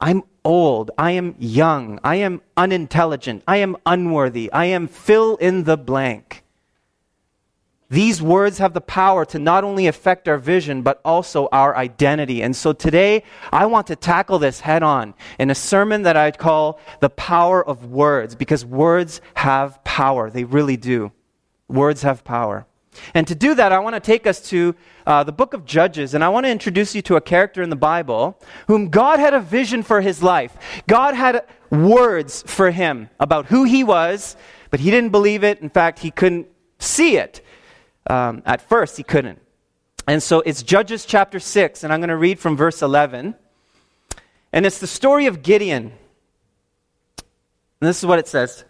I'm 0.00 0.22
old. 0.44 0.90
I 0.96 1.12
am 1.12 1.34
young. 1.38 1.98
I 2.04 2.16
am 2.16 2.40
unintelligent. 2.56 3.42
I 3.46 3.58
am 3.58 3.76
unworthy. 3.84 4.50
I 4.52 4.66
am 4.66 4.86
fill 4.88 5.36
in 5.36 5.64
the 5.64 5.76
blank. 5.76 6.44
These 7.90 8.20
words 8.20 8.58
have 8.58 8.74
the 8.74 8.82
power 8.82 9.24
to 9.26 9.38
not 9.38 9.64
only 9.64 9.86
affect 9.86 10.28
our 10.28 10.36
vision, 10.36 10.82
but 10.82 11.00
also 11.06 11.48
our 11.52 11.74
identity. 11.74 12.42
And 12.42 12.54
so 12.54 12.74
today, 12.74 13.22
I 13.50 13.64
want 13.64 13.86
to 13.86 13.96
tackle 13.96 14.38
this 14.38 14.60
head 14.60 14.82
on 14.82 15.14
in 15.38 15.50
a 15.50 15.54
sermon 15.54 16.02
that 16.02 16.14
I'd 16.14 16.36
call 16.36 16.80
The 17.00 17.08
Power 17.08 17.66
of 17.66 17.86
Words, 17.86 18.34
because 18.34 18.62
words 18.62 19.22
have 19.34 19.82
power. 19.84 20.28
They 20.28 20.44
really 20.44 20.76
do. 20.76 21.12
Words 21.66 22.02
have 22.02 22.24
power. 22.24 22.66
And 23.14 23.26
to 23.26 23.34
do 23.34 23.54
that, 23.54 23.72
I 23.72 23.78
want 23.78 23.94
to 23.94 24.00
take 24.00 24.26
us 24.26 24.42
to 24.50 24.74
uh, 25.06 25.24
the 25.24 25.32
book 25.32 25.54
of 25.54 25.64
Judges, 25.64 26.12
and 26.12 26.22
I 26.22 26.28
want 26.28 26.44
to 26.44 26.50
introduce 26.50 26.94
you 26.94 27.00
to 27.02 27.16
a 27.16 27.22
character 27.22 27.62
in 27.62 27.70
the 27.70 27.76
Bible 27.76 28.38
whom 28.66 28.90
God 28.90 29.18
had 29.18 29.32
a 29.32 29.40
vision 29.40 29.82
for 29.82 30.02
his 30.02 30.22
life. 30.22 30.56
God 30.86 31.14
had 31.14 31.46
words 31.70 32.42
for 32.46 32.70
him 32.70 33.08
about 33.18 33.46
who 33.46 33.64
he 33.64 33.82
was, 33.82 34.36
but 34.70 34.80
he 34.80 34.90
didn't 34.90 35.10
believe 35.10 35.42
it. 35.42 35.60
In 35.60 35.70
fact, 35.70 36.00
he 36.00 36.10
couldn't 36.10 36.48
see 36.78 37.16
it. 37.16 37.40
Um, 38.08 38.42
at 38.46 38.60
first, 38.60 38.96
he 38.96 39.02
couldn't. 39.02 39.40
And 40.06 40.22
so 40.22 40.40
it's 40.40 40.62
Judges 40.62 41.04
chapter 41.04 41.38
6, 41.38 41.84
and 41.84 41.92
I'm 41.92 42.00
going 42.00 42.08
to 42.08 42.16
read 42.16 42.38
from 42.38 42.56
verse 42.56 42.80
11. 42.80 43.34
And 44.52 44.66
it's 44.66 44.78
the 44.78 44.86
story 44.86 45.26
of 45.26 45.42
Gideon. 45.42 45.92
And 47.80 47.88
this 47.88 47.98
is 47.98 48.06
what 48.06 48.18
it 48.18 48.26
says. 48.26 48.64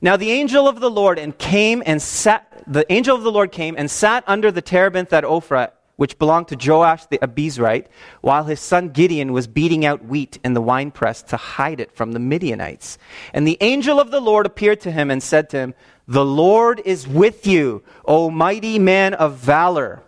Now 0.00 0.16
the 0.16 0.30
angel 0.30 0.68
of 0.68 0.80
the 0.80 0.90
Lord 0.90 1.18
and 1.18 1.36
came 1.36 1.82
and 1.86 2.02
sat 2.02 2.48
the 2.66 2.90
angel 2.92 3.16
of 3.16 3.22
the 3.22 3.32
Lord 3.32 3.50
came 3.50 3.74
and 3.76 3.90
sat 3.90 4.22
under 4.26 4.52
the 4.52 4.62
terebinth 4.62 5.12
at 5.12 5.24
Ophrah, 5.24 5.70
which 5.96 6.18
belonged 6.18 6.48
to 6.48 6.56
Joash 6.56 7.06
the 7.06 7.18
Abiezrite, 7.18 7.86
while 8.20 8.44
his 8.44 8.60
son 8.60 8.88
Gideon 8.88 9.32
was 9.32 9.46
beating 9.46 9.84
out 9.84 10.04
wheat 10.04 10.38
in 10.44 10.54
the 10.54 10.62
winepress 10.62 11.22
to 11.24 11.36
hide 11.36 11.80
it 11.80 11.92
from 11.92 12.12
the 12.12 12.18
Midianites. 12.18 12.98
And 13.32 13.46
the 13.46 13.58
angel 13.60 14.00
of 14.00 14.10
the 14.10 14.20
Lord 14.20 14.46
appeared 14.46 14.80
to 14.80 14.90
him 14.90 15.10
and 15.10 15.22
said 15.22 15.50
to 15.50 15.58
him, 15.58 15.74
the 16.08 16.24
Lord 16.24 16.82
is 16.84 17.06
with 17.06 17.46
you, 17.46 17.82
O 18.04 18.30
mighty 18.30 18.78
man 18.78 19.14
of 19.14 19.36
valor. 19.36 20.02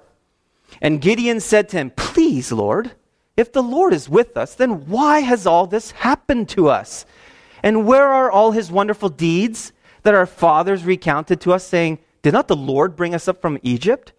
And 0.82 1.00
Gideon 1.00 1.40
said 1.40 1.68
to 1.70 1.76
him, 1.76 1.90
Please, 1.90 2.50
Lord, 2.50 2.92
if 3.36 3.52
the 3.52 3.62
Lord 3.62 3.94
is 3.94 4.08
with 4.08 4.36
us, 4.36 4.54
then 4.54 4.86
why 4.86 5.20
has 5.20 5.46
all 5.46 5.66
this 5.66 5.92
happened 5.92 6.48
to 6.50 6.68
us? 6.68 7.06
And 7.62 7.86
where 7.86 8.08
are 8.08 8.30
all 8.30 8.52
his 8.52 8.70
wonderful 8.70 9.08
deeds 9.08 9.72
that 10.02 10.14
our 10.14 10.26
fathers 10.26 10.84
recounted 10.84 11.40
to 11.42 11.52
us, 11.52 11.64
saying, 11.64 12.00
Did 12.22 12.34
not 12.34 12.48
the 12.48 12.56
Lord 12.56 12.96
bring 12.96 13.14
us 13.14 13.28
up 13.28 13.40
from 13.40 13.58
Egypt? 13.62 14.12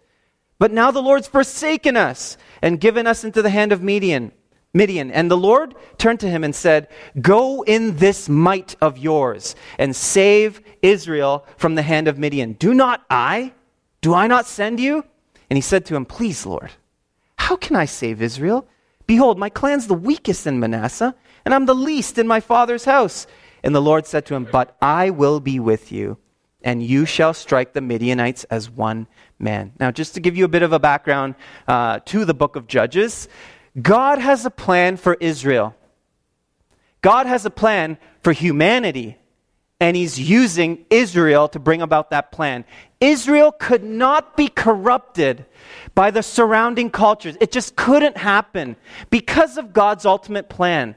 But 0.58 0.72
now 0.72 0.90
the 0.90 1.02
Lord's 1.02 1.28
forsaken 1.28 1.96
us 1.96 2.36
and 2.62 2.80
given 2.80 3.06
us 3.06 3.24
into 3.24 3.42
the 3.42 3.50
hand 3.50 3.72
of 3.72 3.82
Midian. 3.82 4.32
Midian. 4.72 5.10
And 5.10 5.30
the 5.30 5.36
Lord 5.36 5.74
turned 5.98 6.20
to 6.20 6.28
him 6.28 6.44
and 6.44 6.54
said, 6.54 6.88
Go 7.20 7.62
in 7.62 7.96
this 7.96 8.28
might 8.28 8.76
of 8.80 8.98
yours 8.98 9.56
and 9.78 9.96
save 9.96 10.60
Israel 10.82 11.46
from 11.56 11.74
the 11.74 11.82
hand 11.82 12.08
of 12.08 12.18
Midian. 12.18 12.52
Do 12.52 12.74
not 12.74 13.04
I? 13.10 13.52
Do 14.00 14.14
I 14.14 14.26
not 14.26 14.46
send 14.46 14.78
you? 14.78 15.04
And 15.50 15.56
he 15.56 15.62
said 15.62 15.86
to 15.86 15.96
him, 15.96 16.04
Please, 16.04 16.44
Lord, 16.44 16.70
how 17.38 17.56
can 17.56 17.76
I 17.76 17.84
save 17.86 18.20
Israel? 18.20 18.66
Behold, 19.06 19.38
my 19.38 19.48
clan's 19.48 19.86
the 19.86 19.94
weakest 19.94 20.46
in 20.46 20.58
Manasseh, 20.58 21.14
and 21.44 21.54
I'm 21.54 21.66
the 21.66 21.74
least 21.74 22.18
in 22.18 22.26
my 22.26 22.40
father's 22.40 22.84
house. 22.84 23.26
And 23.62 23.74
the 23.74 23.82
Lord 23.82 24.06
said 24.06 24.26
to 24.26 24.34
him, 24.34 24.46
But 24.50 24.76
I 24.82 25.10
will 25.10 25.40
be 25.40 25.60
with 25.60 25.92
you, 25.92 26.18
and 26.66 26.82
you 26.82 27.06
shall 27.06 27.32
strike 27.32 27.74
the 27.74 27.80
Midianites 27.80 28.42
as 28.44 28.68
one 28.68 29.06
man. 29.38 29.72
Now, 29.78 29.92
just 29.92 30.14
to 30.14 30.20
give 30.20 30.36
you 30.36 30.44
a 30.44 30.48
bit 30.48 30.64
of 30.64 30.72
a 30.72 30.80
background 30.80 31.36
uh, 31.68 32.00
to 32.06 32.24
the 32.24 32.34
book 32.34 32.56
of 32.56 32.66
Judges, 32.66 33.28
God 33.80 34.18
has 34.18 34.44
a 34.44 34.50
plan 34.50 34.96
for 34.96 35.14
Israel. 35.20 35.76
God 37.02 37.26
has 37.26 37.46
a 37.46 37.50
plan 37.50 37.98
for 38.20 38.32
humanity, 38.32 39.16
and 39.78 39.96
He's 39.96 40.18
using 40.18 40.84
Israel 40.90 41.46
to 41.50 41.60
bring 41.60 41.82
about 41.82 42.10
that 42.10 42.32
plan. 42.32 42.64
Israel 43.00 43.52
could 43.52 43.84
not 43.84 44.36
be 44.36 44.48
corrupted 44.48 45.46
by 45.94 46.10
the 46.10 46.22
surrounding 46.22 46.90
cultures. 46.90 47.36
It 47.40 47.52
just 47.52 47.76
couldn't 47.76 48.16
happen 48.16 48.74
because 49.08 49.56
of 49.56 49.72
God's 49.72 50.04
ultimate 50.04 50.48
plan. 50.48 50.96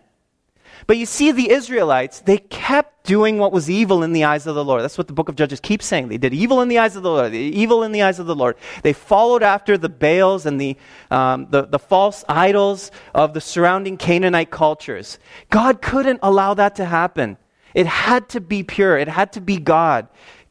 But 0.89 0.97
you 0.97 1.05
see, 1.05 1.31
the 1.31 1.51
Israelites, 1.51 2.21
they 2.21 2.39
kept 2.39 3.05
doing 3.05 3.37
what 3.37 3.51
was 3.51 3.69
evil 3.69 4.01
in 4.01 4.11
the 4.11 4.23
eyes 4.23 4.47
of 4.47 4.55
the 4.55 4.65
Lord. 4.65 4.81
That's 4.81 4.97
what 4.97 5.05
the 5.05 5.13
book 5.13 5.29
of 5.29 5.35
Judges 5.35 5.59
keeps 5.59 5.85
saying. 5.85 6.07
They 6.07 6.17
did 6.17 6.33
evil 6.33 6.63
in 6.63 6.67
the 6.67 6.79
eyes 6.79 6.95
of 6.95 7.03
the 7.03 7.11
Lord, 7.11 7.31
evil 7.31 7.83
in 7.83 7.91
the 7.91 8.01
eyes 8.01 8.17
of 8.17 8.25
the 8.25 8.33
Lord. 8.33 8.55
They 8.81 8.93
followed 8.93 9.43
after 9.43 9.77
the 9.77 9.87
Baals 9.87 10.47
and 10.47 10.59
the, 10.59 10.77
um, 11.11 11.45
the, 11.51 11.67
the 11.67 11.77
false 11.77 12.25
idols 12.27 12.89
of 13.13 13.35
the 13.35 13.39
surrounding 13.39 13.97
Canaanite 13.97 14.49
cultures. 14.49 15.19
God 15.51 15.79
couldn't 15.83 16.21
allow 16.23 16.55
that 16.55 16.77
to 16.77 16.85
happen. 16.85 17.37
It 17.75 17.85
had 17.85 18.27
to 18.29 18.41
be 18.41 18.63
pure, 18.63 18.97
it 18.97 19.07
had 19.07 19.33
to 19.33 19.41
be 19.41 19.57
God 19.57 20.07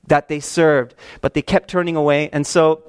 that 0.07 0.29
they 0.29 0.39
served, 0.39 0.95
but 1.21 1.35
they 1.35 1.43
kept 1.43 1.69
turning 1.69 1.97
away. 1.97 2.31
And 2.33 2.47
so 2.47 2.85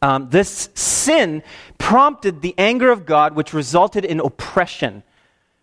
um, 0.00 0.30
this 0.30 0.68
sin 0.74 1.42
prompted 1.78 2.40
the 2.40 2.54
anger 2.56 2.92
of 2.92 3.04
God, 3.04 3.34
which 3.34 3.52
resulted 3.52 4.04
in 4.04 4.20
oppression 4.20 5.02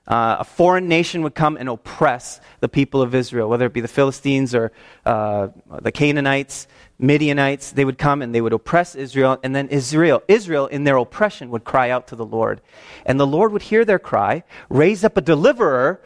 uh, 0.09 0.37
a 0.39 0.43
foreign 0.43 0.87
nation 0.87 1.21
would 1.21 1.35
come 1.35 1.55
and 1.55 1.69
oppress 1.69 2.41
the 2.59 2.67
people 2.67 3.01
of 3.01 3.13
Israel, 3.13 3.47
whether 3.47 3.67
it 3.67 3.73
be 3.73 3.81
the 3.81 3.87
Philistines 3.87 4.55
or 4.55 4.71
uh, 5.05 5.49
the 5.81 5.91
Canaanites, 5.91 6.67
Midianites. 6.97 7.71
They 7.71 7.85
would 7.85 7.99
come 7.99 8.21
and 8.21 8.33
they 8.33 8.41
would 8.41 8.53
oppress 8.53 8.95
Israel, 8.95 9.39
and 9.43 9.55
then 9.55 9.67
Israel, 9.67 10.23
Israel, 10.27 10.65
in 10.67 10.83
their 10.83 10.97
oppression, 10.97 11.51
would 11.51 11.63
cry 11.63 11.91
out 11.91 12.07
to 12.07 12.15
the 12.15 12.25
Lord, 12.25 12.61
and 13.05 13.19
the 13.19 13.27
Lord 13.27 13.51
would 13.51 13.61
hear 13.61 13.85
their 13.85 13.99
cry, 13.99 14.43
raise 14.69 15.03
up 15.03 15.15
a 15.15 15.21
deliverer, 15.21 16.01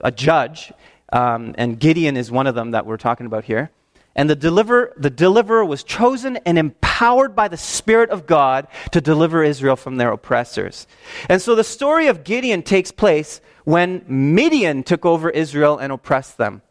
a 0.00 0.12
judge, 0.12 0.72
um, 1.12 1.54
and 1.58 1.80
Gideon 1.80 2.16
is 2.16 2.30
one 2.30 2.46
of 2.46 2.54
them 2.54 2.72
that 2.72 2.86
we're 2.86 2.96
talking 2.96 3.26
about 3.26 3.44
here. 3.44 3.70
And 4.16 4.28
the 4.28 4.36
deliverer, 4.36 4.92
the 4.96 5.10
deliverer 5.10 5.64
was 5.64 5.84
chosen 5.84 6.36
and 6.38 6.58
empowered 6.58 7.36
by 7.36 7.48
the 7.48 7.56
Spirit 7.56 8.10
of 8.10 8.26
God 8.26 8.66
to 8.90 9.00
deliver 9.00 9.44
Israel 9.44 9.76
from 9.76 9.96
their 9.96 10.10
oppressors. 10.10 10.86
And 11.28 11.40
so 11.40 11.54
the 11.54 11.64
story 11.64 12.08
of 12.08 12.24
Gideon 12.24 12.62
takes 12.62 12.90
place 12.90 13.40
when 13.64 14.04
Midian 14.08 14.82
took 14.82 15.06
over 15.06 15.30
Israel 15.30 15.78
and 15.78 15.92
oppressed 15.92 16.38
them. 16.38 16.62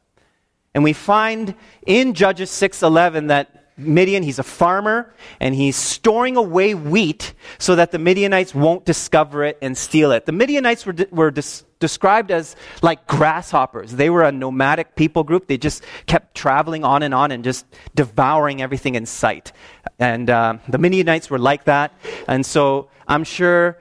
And 0.73 0.83
we 0.83 0.93
find 0.93 1.55
in 1.85 2.13
Judges 2.13 2.51
6:11 2.51 3.27
that 3.27 3.58
Midian, 3.79 4.23
he's 4.23 4.39
a 4.39 4.43
farmer, 4.43 5.13
and 5.39 5.55
he's 5.55 5.75
storing 5.75 6.37
away 6.37 6.73
wheat 6.73 7.33
so 7.57 7.75
that 7.75 7.91
the 7.91 7.99
Midianites 7.99 8.53
won't 8.53 8.85
discover 8.85 9.43
it 9.43 9.57
and 9.61 9.77
steal 9.77 10.11
it. 10.11 10.25
The 10.25 10.31
Midianites 10.31 10.85
were, 10.85 10.95
were 11.11 11.31
dis- 11.31 11.63
described 11.79 12.31
as 12.31 12.55
like 12.81 13.07
grasshoppers. 13.07 13.91
They 13.91 14.09
were 14.09 14.23
a 14.23 14.31
nomadic 14.31 14.95
people 14.95 15.23
group. 15.23 15.47
They 15.47 15.57
just 15.57 15.83
kept 16.05 16.35
traveling 16.35 16.83
on 16.83 17.03
and 17.03 17.13
on 17.13 17.31
and 17.31 17.43
just 17.43 17.65
devouring 17.95 18.61
everything 18.61 18.95
in 18.95 19.05
sight. 19.05 19.51
And 19.97 20.29
uh, 20.29 20.57
the 20.67 20.77
Midianites 20.77 21.29
were 21.29 21.39
like 21.39 21.65
that. 21.65 21.93
And 22.27 22.45
so 22.45 22.89
I'm 23.07 23.23
sure 23.23 23.79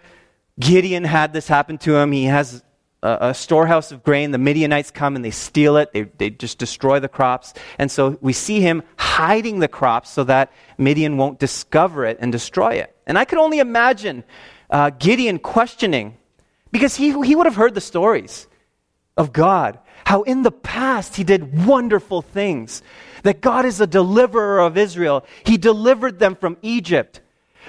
Gideon 0.59 1.05
had 1.05 1.33
this 1.33 1.49
happen 1.49 1.79
to 1.79 1.97
him. 1.97 2.13
He 2.13 2.25
has 2.25 2.63
a, 3.03 3.19
a, 3.21 3.35
storehouse 3.35 3.93
of 3.93 4.03
grain. 4.03 4.31
The 4.31 4.39
Midianites 4.39 4.91
come 4.91 5.17
and 5.17 5.25
they 5.25 5.31
steal 5.31 5.77
it. 5.77 5.93
They, 5.93 6.03
they 6.03 6.31
just 6.31 6.59
destroy 6.59 7.01
the 7.01 7.09
crops. 7.09 7.55
And 7.79 7.91
so 7.91 8.19
we 8.21 8.33
see 8.33 8.61
him 8.61 8.83
hiding 8.99 9.61
the 9.61 9.69
crops 9.69 10.11
so 10.11 10.25
that 10.25 10.53
Midian 10.77 11.17
won't 11.17 11.39
discover 11.39 12.05
it 12.05 12.19
and 12.21 12.33
destroy 12.33 12.75
it. 12.75 12.95
And 13.07 13.19
I 13.19 13.25
could 13.25 13.39
only 13.39 13.59
imagine 13.59 14.25
uh, 14.71 14.91
Gideon 14.91 15.39
questioning, 15.39 16.17
because 16.73 16.97
he, 16.97 17.11
he 17.25 17.35
would 17.35 17.47
have 17.47 17.57
heard 17.57 17.75
the 17.75 17.81
stories 17.81 18.47
of 19.17 19.33
God, 19.33 19.79
how 20.05 20.23
in 20.23 20.43
the 20.43 20.51
past 20.51 21.17
he 21.17 21.25
did 21.25 21.67
wonderful 21.67 22.23
things, 22.23 22.83
that 23.23 23.41
God 23.41 23.65
is 23.65 23.81
a 23.81 23.87
deliverer 23.87 24.61
of 24.61 24.77
Israel. 24.77 25.25
He 25.45 25.57
delivered 25.57 26.19
them 26.19 26.35
from 26.35 26.57
Egypt. 26.63 27.21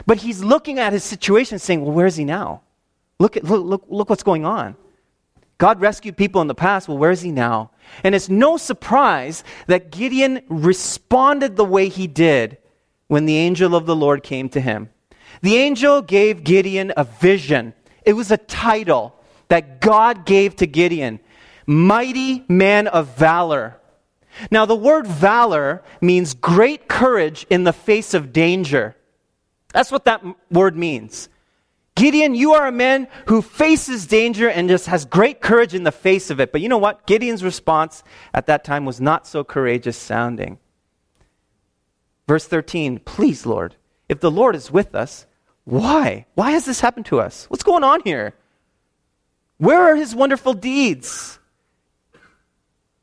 But 0.05 0.19
he's 0.19 0.43
looking 0.43 0.79
at 0.79 0.93
his 0.93 1.03
situation 1.03 1.59
saying, 1.59 1.83
well, 1.83 1.93
where 1.93 2.05
is 2.05 2.15
he 2.15 2.25
now? 2.25 2.62
Look, 3.19 3.36
at, 3.36 3.43
look, 3.43 3.65
look, 3.65 3.86
look 3.89 4.09
what's 4.09 4.24
going 4.24 4.45
on. 4.45 4.75
God 5.60 5.82
rescued 5.82 6.18
people 6.18 6.42
in 6.42 6.48
the 6.48 6.56
past. 6.56 6.88
Well, 6.88 6.98
where 6.98 7.12
is 7.12 7.22
he 7.22 7.32
now? 7.32 7.72
And 8.04 8.16
it's 8.16 8.30
no 8.30 8.58
surprise 8.58 9.44
that 9.68 9.92
Gideon 9.92 10.42
responded 10.48 11.56
the 11.56 11.66
way 11.66 11.89
he 11.89 12.08
did 12.08 12.58
when 13.08 13.25
the 13.25 13.38
angel 13.38 13.75
of 13.75 13.86
the 13.86 13.96
Lord 13.96 14.24
came 14.24 14.50
to 14.50 14.62
him. 14.62 14.89
The 15.42 15.58
angel 15.58 16.01
gave 16.01 16.44
Gideon 16.44 16.94
a 16.98 17.04
vision, 17.04 17.74
it 18.04 18.13
was 18.13 18.32
a 18.32 18.38
title 18.38 19.16
that 19.50 19.82
God 19.82 20.25
gave 20.25 20.56
to 20.58 20.68
Gideon 20.68 21.20
Mighty 21.68 22.46
Man 22.48 22.88
of 22.88 23.16
Valor. 23.18 23.80
Now, 24.50 24.66
the 24.66 24.75
word 24.75 25.06
valor 25.06 25.84
means 26.01 26.34
great 26.34 26.88
courage 26.88 27.46
in 27.50 27.63
the 27.63 27.74
face 27.74 28.13
of 28.13 28.32
danger. 28.32 28.96
That's 29.74 29.92
what 29.92 30.06
that 30.06 30.24
word 30.50 30.78
means. 30.78 31.30
Gideon, 32.00 32.34
you 32.34 32.53
are 32.53 32.65
a 32.65 32.72
man 32.72 33.10
who 33.25 33.41
faces 33.41 34.08
danger 34.08 34.50
and 34.50 34.70
just 34.70 34.86
has 34.86 35.03
great 35.03 35.41
courage 35.41 35.74
in 35.74 35.84
the 35.84 35.91
face 35.91 36.29
of 36.29 36.39
it. 36.39 36.53
But 36.53 36.62
you 36.62 36.70
know 36.70 36.77
what? 36.77 37.06
Gideon's 37.06 37.44
response 37.44 38.03
at 38.34 38.46
that 38.46 38.63
time 38.63 38.86
was 38.86 39.01
not 39.01 39.27
so 39.27 39.44
courageous 39.44 39.98
sounding. 39.98 40.60
Verse 42.25 42.48
13, 42.48 43.00
please, 43.00 43.46
Lord, 43.46 43.75
if 44.08 44.22
the 44.22 44.32
Lord 44.32 44.56
is 44.56 44.72
with 44.72 44.96
us, 44.96 45.25
why? 45.65 46.25
Why 46.36 46.51
has 46.51 46.63
this 46.63 46.79
happened 46.79 47.08
to 47.08 47.20
us? 47.20 47.48
What's 47.50 47.63
going 47.63 47.84
on 47.84 48.01
here? 48.06 48.34
Where 49.58 49.82
are 49.82 49.98
his 49.98 50.15
wonderful 50.15 50.53
deeds? 50.53 51.38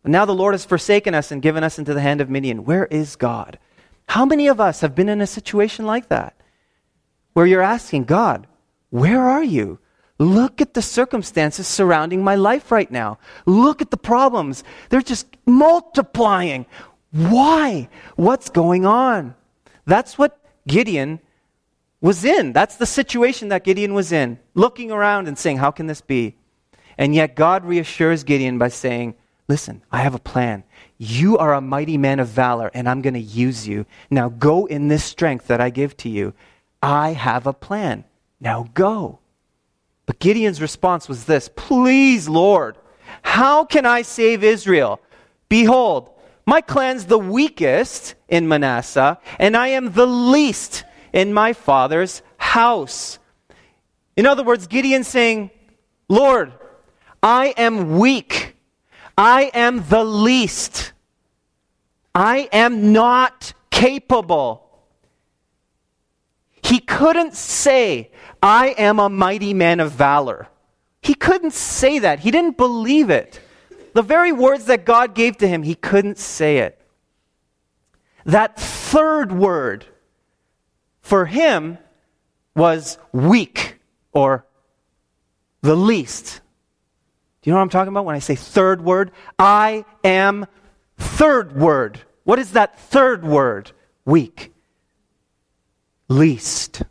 Now 0.05 0.25
the 0.25 0.35
Lord 0.35 0.55
has 0.55 0.65
forsaken 0.65 1.15
us 1.15 1.31
and 1.31 1.43
given 1.43 1.63
us 1.63 1.79
into 1.79 1.93
the 1.93 2.01
hand 2.01 2.23
of 2.23 2.31
Midian. 2.31 2.65
Where 2.65 2.87
is 2.87 3.17
God? 3.17 3.59
How 4.09 4.25
many 4.25 4.47
of 4.47 4.59
us 4.59 4.81
have 4.81 4.95
been 4.95 5.11
in 5.11 5.21
a 5.21 5.27
situation 5.27 5.85
like 5.85 6.09
that? 6.09 6.35
Where 7.35 7.45
you're 7.45 7.61
asking, 7.61 8.05
God, 8.05 8.47
where 8.99 9.23
are 9.23 9.45
you? 9.45 9.79
Look 10.19 10.63
at 10.63 10.73
the 10.73 10.81
circumstances 10.81 11.67
surrounding 11.67 12.25
my 12.25 12.37
life 12.37 12.73
right 12.73 12.91
now. 12.91 13.19
Look 13.45 13.83
at 13.83 13.91
the 13.91 13.99
problems. 13.99 14.65
They're 14.89 15.03
just 15.03 15.27
multiplying. 15.45 16.65
Why? 17.13 17.91
What's 18.17 18.49
going 18.49 18.87
on? 18.87 19.35
That's 19.85 20.17
what 20.17 20.41
Gideon 20.67 21.21
was 22.01 22.25
in. 22.25 22.55
That's 22.55 22.77
the 22.77 22.87
situation 22.87 23.49
that 23.49 23.65
Gideon 23.65 23.93
was 23.93 24.13
in, 24.13 24.39
looking 24.55 24.91
around 24.91 25.29
and 25.29 25.39
saying, 25.39 25.59
How 25.59 25.71
can 25.71 25.87
this 25.87 26.01
be? 26.01 26.37
And 26.97 27.15
yet 27.15 27.37
God 27.37 27.67
reassures 27.67 28.25
Gideon 28.25 28.57
by 28.57 28.69
saying, 28.69 29.15
Listen, 29.49 29.83
I 29.93 29.99
have 29.99 30.15
a 30.15 30.19
plan. 30.19 30.65
You 30.99 31.37
are 31.37 31.53
a 31.53 31.61
mighty 31.61 31.99
man 31.99 32.19
of 32.19 32.29
valor, 32.29 32.71
and 32.73 32.89
I'm 32.89 33.03
going 33.03 33.15
to 33.15 33.21
use 33.21 33.69
you. 33.69 33.85
Now 34.11 34.31
go 34.31 34.65
in 34.65 34.89
this 34.89 35.05
strength 35.05 35.47
that 35.49 35.61
I 35.61 35.69
give 35.71 35.97
to 35.99 36.09
you. 36.09 36.33
I 36.83 37.13
have 37.13 37.47
a 37.47 37.53
plan. 37.53 38.05
Now 38.41 38.69
go. 38.75 39.19
But 40.07 40.19
Gideon's 40.19 40.61
response 40.61 41.09
was 41.09 41.25
this 41.25 41.51
Please, 41.55 42.29
Lord, 42.29 42.77
how 43.23 43.65
can 43.65 43.87
I 43.87 44.03
save 44.03 44.45
Israel? 44.45 45.01
Behold, 45.49 46.11
my 46.47 46.61
clan's 46.61 47.07
the 47.07 47.19
weakest 47.19 48.15
in 48.29 48.47
Manasseh, 48.47 49.19
and 49.39 49.57
I 49.57 49.69
am 49.69 49.93
the 49.93 50.07
least 50.07 50.85
in 51.13 51.35
my 51.35 51.53
father's 51.53 52.23
house. 52.37 53.19
In 54.17 54.27
other 54.27 54.45
words, 54.45 54.67
Gideon 54.67 55.03
saying, 55.03 55.51
Lord, 56.09 56.53
I 57.23 57.49
am 57.57 57.99
weak. 57.99 58.55
I 59.19 59.51
am 59.55 59.85
the 59.89 60.05
least. 60.05 60.93
I 62.15 62.49
am 62.53 62.93
not 62.93 63.53
capable. 63.71 64.66
He 66.67 66.81
couldn't 66.81 67.35
say, 67.35 68.11
I 68.43 68.75
am 68.77 68.99
a 68.99 69.09
mighty 69.09 69.55
man 69.55 69.79
of 69.79 69.93
valor. 69.93 70.49
He 71.01 71.15
couldn't 71.15 71.53
say 71.53 72.01
that. 72.01 72.19
He 72.19 72.33
didn't 72.33 72.57
believe 72.57 73.09
it. 73.09 73.39
The 73.95 74.03
very 74.03 74.33
words 74.33 74.65
that 74.65 74.85
God 74.85 75.15
gave 75.15 75.37
to 75.37 75.47
him, 75.47 75.63
he 75.63 75.77
couldn't 75.77 76.19
say 76.19 76.59
it. 76.59 76.81
That 78.25 78.59
third 78.59 79.31
word 79.31 79.87
for 81.03 81.27
him 81.27 81.79
was 82.57 82.99
weak 83.13 83.77
or 84.13 84.45
the 85.61 85.77
least. 85.77 86.41
Do 87.43 87.49
you 87.49 87.53
know 87.53 87.59
what 87.59 87.63
I'm 87.63 87.69
talking 87.69 87.93
about 87.93 88.07
when 88.07 88.17
I 88.17 88.19
say 88.19 88.35
third 88.35 88.83
word? 88.83 89.13
I 89.39 89.85
am 90.03 90.47
third 90.99 91.57
word. 91.57 92.01
What 92.25 92.41
is 92.41 92.55
that 92.55 92.77
third 92.77 93.25
word? 93.25 93.71
Weak. 94.05 94.53
Least. 96.09 96.83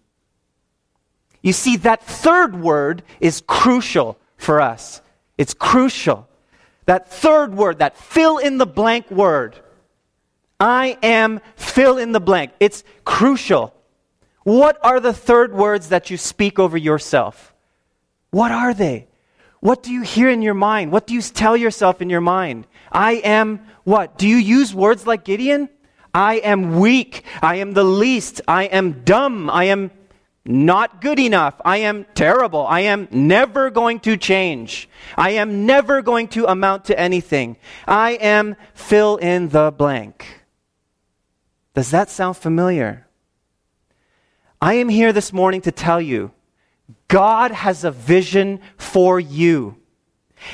You 1.42 1.54
see, 1.54 1.78
that 1.78 2.04
third 2.04 2.56
word 2.56 3.04
is 3.20 3.44
crucial 3.46 4.18
for 4.38 4.62
us. 4.62 5.02
It's 5.38 5.54
crucial. 5.54 6.28
That 6.86 7.12
third 7.12 7.54
word, 7.54 7.80
that 7.80 7.98
fill 7.98 8.38
in 8.38 8.58
the 8.58 8.66
blank 8.66 9.10
word. 9.10 9.56
I 10.60 10.98
am 11.04 11.42
fill 11.56 11.98
in 11.98 12.12
the 12.12 12.20
blank. 12.20 12.52
It's 12.60 12.84
crucial. 13.04 13.74
What 14.44 14.78
are 14.84 15.00
the 15.00 15.14
third 15.14 15.54
words 15.54 15.90
that 15.90 16.10
you 16.10 16.18
speak 16.18 16.60
over 16.60 16.78
yourself? 16.78 17.54
What 18.32 18.52
are 18.52 18.74
they? 18.74 19.08
What 19.60 19.82
do 19.82 19.92
you 19.92 20.04
hear 20.04 20.30
in 20.30 20.42
your 20.42 20.54
mind? 20.54 20.92
What 20.92 21.08
do 21.08 21.14
you 21.14 21.22
tell 21.22 21.58
yourself 21.58 22.02
in 22.02 22.10
your 22.10 22.22
mind? 22.22 22.68
I 22.92 23.14
am 23.14 23.66
what? 23.84 24.18
Do 24.18 24.28
you 24.28 24.38
use 24.38 24.74
words 24.76 25.08
like 25.08 25.24
Gideon? 25.24 25.70
I 26.16 26.36
am 26.36 26.80
weak. 26.80 27.26
I 27.44 27.56
am 27.56 27.74
the 27.74 27.84
least. 27.84 28.40
I 28.48 28.64
am 28.64 29.04
dumb. 29.04 29.50
I 29.50 29.66
am 29.66 29.92
not 30.46 31.02
good 31.02 31.20
enough. 31.20 31.60
I 31.66 31.78
am 31.78 32.06
terrible. 32.16 32.66
I 32.66 32.82
am 32.82 33.10
never 33.12 33.70
going 33.70 34.00
to 34.02 34.16
change. 34.16 34.88
I 35.18 35.32
am 35.32 35.66
never 35.66 36.02
going 36.02 36.30
to 36.30 36.46
amount 36.46 36.86
to 36.86 36.98
anything. 36.98 37.58
I 37.86 38.12
am 38.12 38.56
fill 38.74 39.18
in 39.18 39.50
the 39.50 39.74
blank. 39.78 40.46
Does 41.74 41.92
that 41.92 42.10
sound 42.10 42.38
familiar? 42.38 43.06
I 44.62 44.76
am 44.76 44.88
here 44.88 45.12
this 45.12 45.34
morning 45.34 45.60
to 45.62 45.72
tell 45.72 46.00
you 46.00 46.32
God 47.10 47.52
has 47.52 47.84
a 47.84 47.92
vision 47.92 48.62
for 48.78 49.20
you. 49.20 49.76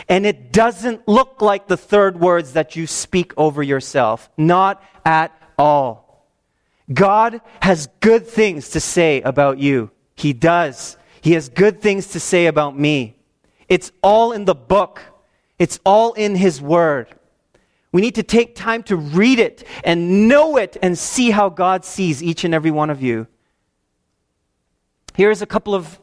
And 0.09 0.25
it 0.25 0.51
doesn't 0.51 1.07
look 1.07 1.39
like 1.39 1.67
the 1.67 1.77
third 1.77 2.19
words 2.19 2.53
that 2.53 2.75
you 2.75 2.87
speak 2.87 3.33
over 3.37 3.61
yourself. 3.61 4.27
Not 4.37 4.81
at 5.05 5.31
all. 5.61 6.25
God 6.91 7.39
has 7.61 7.87
good 7.99 8.25
things 8.25 8.69
to 8.69 8.79
say 8.79 9.21
about 9.21 9.59
you. 9.59 9.91
He 10.15 10.33
does. 10.33 10.97
He 11.21 11.33
has 11.33 11.49
good 11.49 11.81
things 11.81 12.07
to 12.07 12.19
say 12.19 12.47
about 12.47 12.77
me. 12.77 13.15
It's 13.69 13.91
all 14.01 14.31
in 14.31 14.45
the 14.45 14.55
book, 14.55 15.01
it's 15.59 15.79
all 15.85 16.13
in 16.13 16.35
His 16.35 16.59
Word. 16.59 17.07
We 17.93 18.01
need 18.01 18.15
to 18.15 18.23
take 18.23 18.55
time 18.55 18.83
to 18.83 18.95
read 18.95 19.37
it 19.39 19.63
and 19.83 20.27
know 20.27 20.57
it 20.57 20.77
and 20.81 20.97
see 20.97 21.29
how 21.29 21.49
God 21.49 21.85
sees 21.85 22.23
each 22.23 22.43
and 22.43 22.53
every 22.53 22.71
one 22.71 22.89
of 22.89 23.01
you. 23.01 23.27
Here's 25.13 25.41
a 25.41 25.45
couple 25.45 25.75
of, 25.75 25.99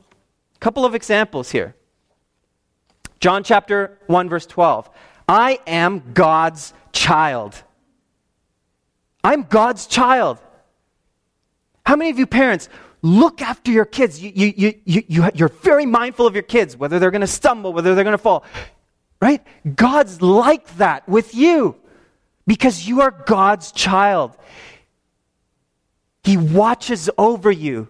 couple 0.60 0.84
of 0.84 0.94
examples 0.94 1.50
here. 1.50 1.74
John 3.20 3.42
chapter 3.42 3.98
1, 4.06 4.28
verse 4.28 4.46
12. 4.46 4.88
I 5.28 5.58
am 5.66 6.12
God's 6.14 6.74
child. 6.92 7.64
I'm 9.22 9.42
God's 9.42 9.86
child. 9.86 10.38
How 11.84 11.96
many 11.96 12.10
of 12.10 12.18
you 12.18 12.26
parents 12.26 12.68
look 13.02 13.42
after 13.42 13.70
your 13.70 13.84
kids? 13.84 14.22
You, 14.22 14.32
you, 14.34 14.54
you, 14.56 14.74
you, 14.84 15.02
you, 15.08 15.30
you're 15.34 15.48
very 15.48 15.86
mindful 15.86 16.26
of 16.26 16.34
your 16.34 16.42
kids, 16.42 16.76
whether 16.76 16.98
they're 16.98 17.10
going 17.10 17.22
to 17.22 17.26
stumble, 17.26 17.72
whether 17.72 17.94
they're 17.94 18.04
going 18.04 18.12
to 18.12 18.18
fall. 18.18 18.44
Right? 19.20 19.44
God's 19.74 20.22
like 20.22 20.76
that 20.76 21.08
with 21.08 21.34
you 21.34 21.76
because 22.46 22.86
you 22.86 23.00
are 23.00 23.10
God's 23.10 23.72
child. 23.72 24.36
He 26.22 26.36
watches 26.36 27.08
over 27.16 27.50
you 27.50 27.88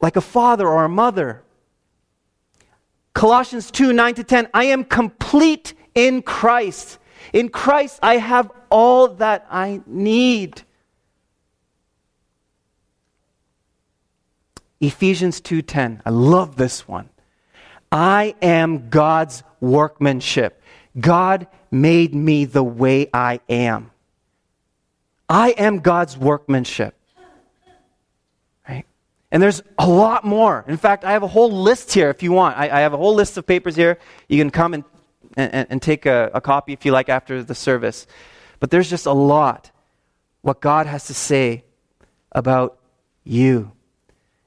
like 0.00 0.16
a 0.16 0.20
father 0.20 0.68
or 0.68 0.84
a 0.84 0.88
mother. 0.88 1.42
Colossians 3.12 3.70
2 3.70 3.92
9 3.92 4.14
to 4.14 4.24
10. 4.24 4.48
I 4.52 4.64
am 4.64 4.84
complete 4.84 5.74
in 5.94 6.22
Christ. 6.22 6.98
In 7.32 7.48
Christ, 7.48 7.98
I 8.02 8.16
have 8.18 8.50
all 8.70 9.08
that 9.08 9.46
I 9.50 9.80
need. 9.86 10.62
Ephesians 14.80 15.40
2:10. 15.40 16.02
I 16.04 16.10
love 16.10 16.56
this 16.56 16.86
one. 16.86 17.08
I 17.90 18.34
am 18.42 18.90
God's 18.90 19.42
workmanship. 19.60 20.60
God 20.98 21.46
made 21.70 22.14
me 22.14 22.44
the 22.44 22.62
way 22.62 23.08
I 23.12 23.40
am. 23.48 23.90
I 25.28 25.50
am 25.50 25.78
God's 25.78 26.18
workmanship. 26.18 26.94
Right? 28.68 28.84
And 29.30 29.42
there's 29.42 29.62
a 29.78 29.88
lot 29.88 30.24
more. 30.24 30.64
In 30.68 30.76
fact, 30.76 31.04
I 31.04 31.12
have 31.12 31.22
a 31.22 31.28
whole 31.28 31.50
list 31.50 31.92
here 31.92 32.10
if 32.10 32.22
you 32.22 32.32
want. 32.32 32.58
I, 32.58 32.64
I 32.64 32.80
have 32.80 32.92
a 32.92 32.96
whole 32.96 33.14
list 33.14 33.36
of 33.36 33.46
papers 33.46 33.74
here. 33.74 33.98
You 34.28 34.38
can 34.38 34.50
come 34.50 34.74
and, 34.74 34.84
and, 35.36 35.66
and 35.70 35.82
take 35.82 36.06
a, 36.06 36.30
a 36.34 36.40
copy 36.40 36.72
if 36.72 36.84
you 36.84 36.92
like 36.92 37.08
after 37.08 37.42
the 37.42 37.54
service. 37.54 38.06
But 38.60 38.70
there's 38.70 38.88
just 38.88 39.06
a 39.06 39.12
lot 39.12 39.70
what 40.42 40.60
God 40.60 40.86
has 40.86 41.06
to 41.06 41.14
say 41.14 41.64
about 42.32 42.78
you. 43.24 43.72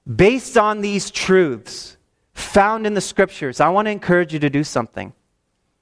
Based 0.05 0.57
on 0.57 0.81
these 0.81 1.11
truths 1.11 1.97
found 2.33 2.87
in 2.87 2.93
the 2.93 3.01
scriptures, 3.01 3.59
I 3.59 3.69
want 3.69 3.87
to 3.87 3.91
encourage 3.91 4.33
you 4.33 4.39
to 4.39 4.49
do 4.49 4.63
something. 4.63 5.13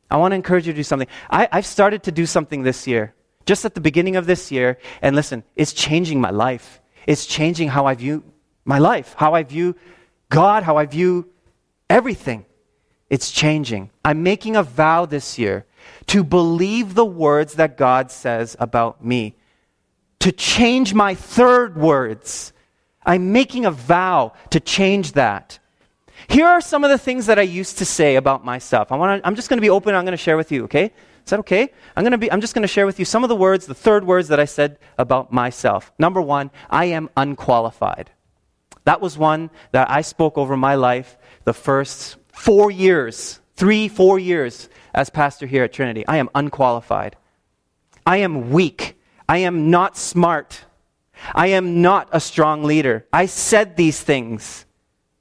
I 0.10 0.18
want 0.18 0.32
to 0.32 0.36
encourage 0.36 0.68
you 0.68 0.74
to 0.74 0.78
do 0.78 0.84
something. 0.84 1.08
I, 1.30 1.48
I've 1.52 1.66
started 1.66 2.04
to 2.04 2.12
do 2.12 2.26
something 2.26 2.64
this 2.64 2.88
year, 2.88 3.14
just 3.46 3.66
at 3.66 3.76
the 3.76 3.82
beginning 3.82 4.16
of 4.16 4.26
this 4.26 4.52
year. 4.52 4.78
And 5.02 5.16
listen, 5.16 5.44
it's 5.56 5.74
changing 5.74 6.22
my 6.22 6.30
life. 6.32 6.82
It's 7.06 7.26
changing 7.26 7.70
how 7.70 7.86
I 7.86 7.96
view 7.96 8.24
my 8.64 8.80
life, 8.80 9.14
how 9.18 9.34
I 9.34 9.44
view 9.44 9.76
God, 10.30 10.64
how 10.64 10.78
I 10.78 10.86
view 10.86 11.30
everything. 11.90 12.46
It's 13.16 13.32
changing. 13.32 13.92
I'm 14.04 14.24
making 14.24 14.58
a 14.58 14.64
vow 14.64 15.06
this 15.06 15.40
year 15.40 15.66
to 16.08 16.22
believe 16.22 16.94
the 16.94 17.06
words 17.06 17.54
that 17.54 17.78
God 17.78 18.12
says 18.12 18.58
about 18.60 19.06
me, 19.06 19.36
to 20.20 20.34
change 20.34 20.94
my 20.94 21.16
third 21.16 21.78
words 21.78 22.52
I'm 23.06 23.32
making 23.32 23.66
a 23.66 23.72
vow 23.72 24.34
to 24.50 24.60
change 24.60 25.14
that. 25.14 25.60
Here 26.28 26.48
are 26.48 26.62
some 26.62 26.84
of 26.84 26.90
the 26.90 26.98
things 26.98 27.28
that 27.28 27.38
I 27.38 27.44
used 27.44 27.78
to 27.78 27.86
say 27.86 28.16
about 28.16 28.44
myself. 28.44 28.92
I 28.92 28.96
wanna, 28.96 29.22
I'm 29.24 29.36
just 29.36 29.48
going 29.48 29.58
to 29.58 29.62
be 29.62 29.70
open. 29.70 29.94
I'm 29.94 30.06
going 30.06 30.18
to 30.18 30.18
share 30.18 30.38
with 30.38 30.52
you, 30.52 30.64
okay? 30.64 30.86
Is 31.24 31.30
that 31.30 31.40
okay, 31.40 31.72
I'm, 31.96 32.04
gonna 32.04 32.18
be, 32.18 32.32
I'm 32.32 32.42
just 32.42 32.54
going 32.54 32.64
to 32.64 32.68
share 32.68 32.86
with 32.86 33.00
you 33.00 33.06
some 33.06 33.24
of 33.24 33.30
the 33.30 33.36
words, 33.36 33.66
the 33.66 33.76
third 33.76 34.06
words 34.06 34.28
that 34.30 34.40
I 34.40 34.46
said 34.46 34.78
about 34.98 35.32
myself. 35.32 35.92
Number 35.98 36.22
one, 36.22 36.52
I 36.70 36.86
am 36.86 37.10
unqualified. 37.16 38.12
That 38.86 39.02
was 39.02 39.18
one 39.18 39.50
that 39.72 39.90
I 39.90 40.02
spoke 40.02 40.38
over 40.38 40.56
my 40.56 40.76
life 40.76 41.18
the 41.44 41.54
first 41.54 42.18
four 42.36 42.70
years, 42.70 43.40
three, 43.56 43.88
four 43.88 44.20
years 44.20 44.70
as 44.94 45.10
pastor 45.10 45.48
here 45.48 45.64
at 45.64 45.74
Trinity. 45.74 46.06
I 46.08 46.18
am 46.18 46.30
unqualified. 46.36 47.16
I 48.06 48.18
am 48.18 48.52
weak. 48.52 49.00
I 49.28 49.40
am 49.40 49.72
not 49.72 49.98
smart. 49.98 50.66
I 51.34 51.48
am 51.48 51.82
not 51.82 52.10
a 52.12 52.20
strong 52.20 52.64
leader. 52.64 53.08
I 53.12 53.26
said 53.26 53.78
these 53.78 54.00
things. 54.02 54.66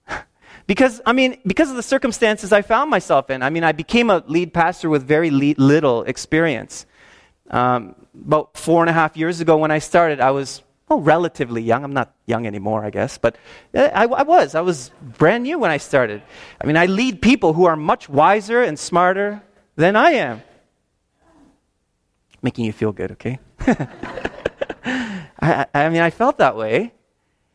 Because, 0.66 1.02
I 1.04 1.12
mean, 1.12 1.36
because 1.46 1.68
of 1.68 1.76
the 1.76 1.82
circumstances 1.82 2.50
I 2.50 2.62
found 2.62 2.90
myself 2.90 3.28
in. 3.28 3.42
I 3.42 3.50
mean, 3.50 3.64
I 3.64 3.72
became 3.72 4.08
a 4.08 4.24
lead 4.26 4.54
pastor 4.54 4.88
with 4.88 5.06
very 5.06 5.28
little 5.30 6.04
experience. 6.04 6.86
Um, 7.50 7.94
about 8.14 8.56
four 8.56 8.82
and 8.82 8.88
a 8.88 8.94
half 8.94 9.14
years 9.14 9.42
ago 9.42 9.58
when 9.58 9.70
I 9.70 9.78
started, 9.78 10.20
I 10.20 10.30
was 10.30 10.62
well, 10.88 11.00
relatively 11.00 11.62
young. 11.62 11.84
I'm 11.84 11.94
not 11.94 12.14
young 12.26 12.46
anymore, 12.46 12.84
I 12.84 12.90
guess, 12.90 13.16
but 13.16 13.36
uh, 13.74 13.90
I, 13.94 14.04
I, 14.04 14.22
was. 14.22 14.54
I 14.54 14.60
was 14.60 14.90
brand 15.00 15.44
new 15.44 15.58
when 15.58 15.70
I 15.70 15.78
started. 15.78 16.22
I 16.60 16.66
mean, 16.66 16.76
I 16.76 16.86
lead 16.86 17.22
people 17.22 17.54
who 17.54 17.64
are 17.64 17.76
much 17.76 18.08
wiser 18.08 18.62
and 18.62 18.78
smarter 18.78 19.42
than 19.76 19.96
I 19.96 20.10
am. 20.12 20.42
Making 22.42 22.66
you 22.66 22.72
feel 22.72 22.92
good, 22.92 23.12
okay? 23.12 23.38
I, 25.40 25.66
I 25.72 25.88
mean, 25.88 26.02
I 26.02 26.10
felt 26.10 26.38
that 26.38 26.56
way. 26.56 26.92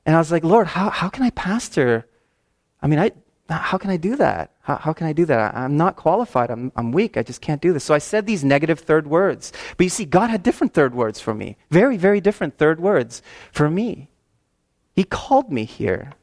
And 0.05 0.15
I 0.15 0.19
was 0.19 0.31
like, 0.31 0.43
Lord, 0.43 0.65
how, 0.65 0.89
how 0.89 1.09
can 1.09 1.23
I 1.23 1.29
pastor? 1.29 2.07
I 2.81 2.87
mean, 2.87 2.97
I, 2.97 3.11
how 3.57 3.77
can 3.77 3.89
I 3.89 3.97
do 3.97 4.15
that? 4.17 4.51
How, 4.61 4.75
how 4.75 4.93
can 4.93 5.07
I 5.07 5.13
do 5.13 5.25
that? 5.25 5.55
I, 5.55 5.65
am 5.65 5.75
not 5.75 5.95
qualified. 5.95 6.51
I'm, 6.51 6.71
I'm 6.75 6.91
weak. 6.91 7.17
I 7.17 7.23
just 7.23 7.41
can't 7.41 7.61
do 7.61 7.73
this. 7.73 7.83
So 7.83 7.93
I 7.93 7.97
said 7.97 8.25
these 8.25 8.43
negative 8.43 8.79
third 8.79 9.07
words. 9.07 9.51
But 9.75 9.85
you 9.85 9.89
see, 9.89 10.05
God 10.05 10.29
had 10.29 10.43
different 10.43 10.73
third 10.73 10.93
words 10.93 11.19
for 11.19 11.33
me. 11.33 11.57
Very, 11.71 11.97
very 11.97 12.21
different 12.21 12.57
third 12.57 12.79
words 12.79 13.21
for 13.51 13.69
me. 13.69 14.09
He 14.95 15.03
called 15.03 15.51
me 15.51 15.65
here. 15.65 16.13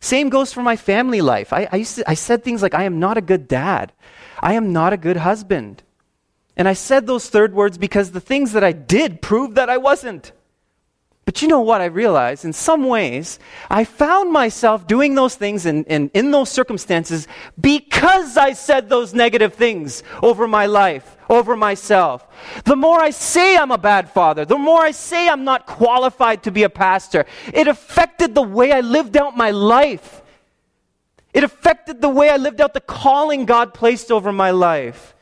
Same 0.00 0.30
goes 0.30 0.52
for 0.52 0.62
my 0.62 0.76
family 0.76 1.20
life. 1.20 1.52
I, 1.52 1.68
I, 1.70 1.76
used 1.76 1.96
to, 1.96 2.10
I 2.10 2.14
said 2.14 2.42
things 2.42 2.62
like, 2.62 2.74
I 2.74 2.84
am 2.84 2.98
not 2.98 3.18
a 3.18 3.20
good 3.22 3.46
dad. 3.46 3.92
I 4.40 4.54
am 4.54 4.72
not 4.72 4.92
a 4.92 4.96
good 4.96 5.18
husband. 5.18 5.82
And 6.56 6.66
I 6.66 6.72
said 6.72 7.06
those 7.06 7.28
third 7.28 7.54
words 7.54 7.78
because 7.78 8.10
the 8.10 8.20
things 8.20 8.52
that 8.52 8.64
I 8.64 8.72
did 8.72 9.22
proved 9.22 9.54
that 9.54 9.70
I 9.70 9.76
wasn't. 9.76 10.32
But 11.30 11.42
you 11.42 11.46
know 11.46 11.60
what 11.60 11.80
I 11.80 11.84
realized? 11.84 12.44
In 12.44 12.52
some 12.52 12.88
ways, 12.88 13.38
I 13.70 13.84
found 13.84 14.32
myself 14.32 14.88
doing 14.88 15.14
those 15.14 15.36
things 15.36 15.64
in, 15.64 15.84
in, 15.84 16.10
in 16.12 16.32
those 16.32 16.48
circumstances 16.48 17.28
because 17.60 18.36
I 18.36 18.52
said 18.52 18.88
those 18.88 19.14
negative 19.14 19.54
things 19.54 20.02
over 20.24 20.48
my 20.48 20.66
life, 20.66 21.16
over 21.28 21.54
myself. 21.54 22.26
The 22.64 22.74
more 22.74 22.98
I 22.98 23.10
say 23.10 23.56
I'm 23.56 23.70
a 23.70 23.78
bad 23.78 24.10
father, 24.10 24.44
the 24.44 24.58
more 24.58 24.80
I 24.80 24.90
say 24.90 25.28
I'm 25.28 25.44
not 25.44 25.66
qualified 25.66 26.42
to 26.42 26.50
be 26.50 26.64
a 26.64 26.68
pastor, 26.68 27.26
it 27.54 27.68
affected 27.68 28.34
the 28.34 28.42
way 28.42 28.72
I 28.72 28.80
lived 28.80 29.16
out 29.16 29.36
my 29.36 29.52
life. 29.52 30.22
It 31.32 31.44
affected 31.44 32.00
the 32.00 32.08
way 32.08 32.28
I 32.28 32.38
lived 32.38 32.60
out 32.60 32.74
the 32.74 32.80
calling 32.80 33.44
God 33.44 33.72
placed 33.72 34.10
over 34.10 34.32
my 34.32 34.50
life. 34.50 35.14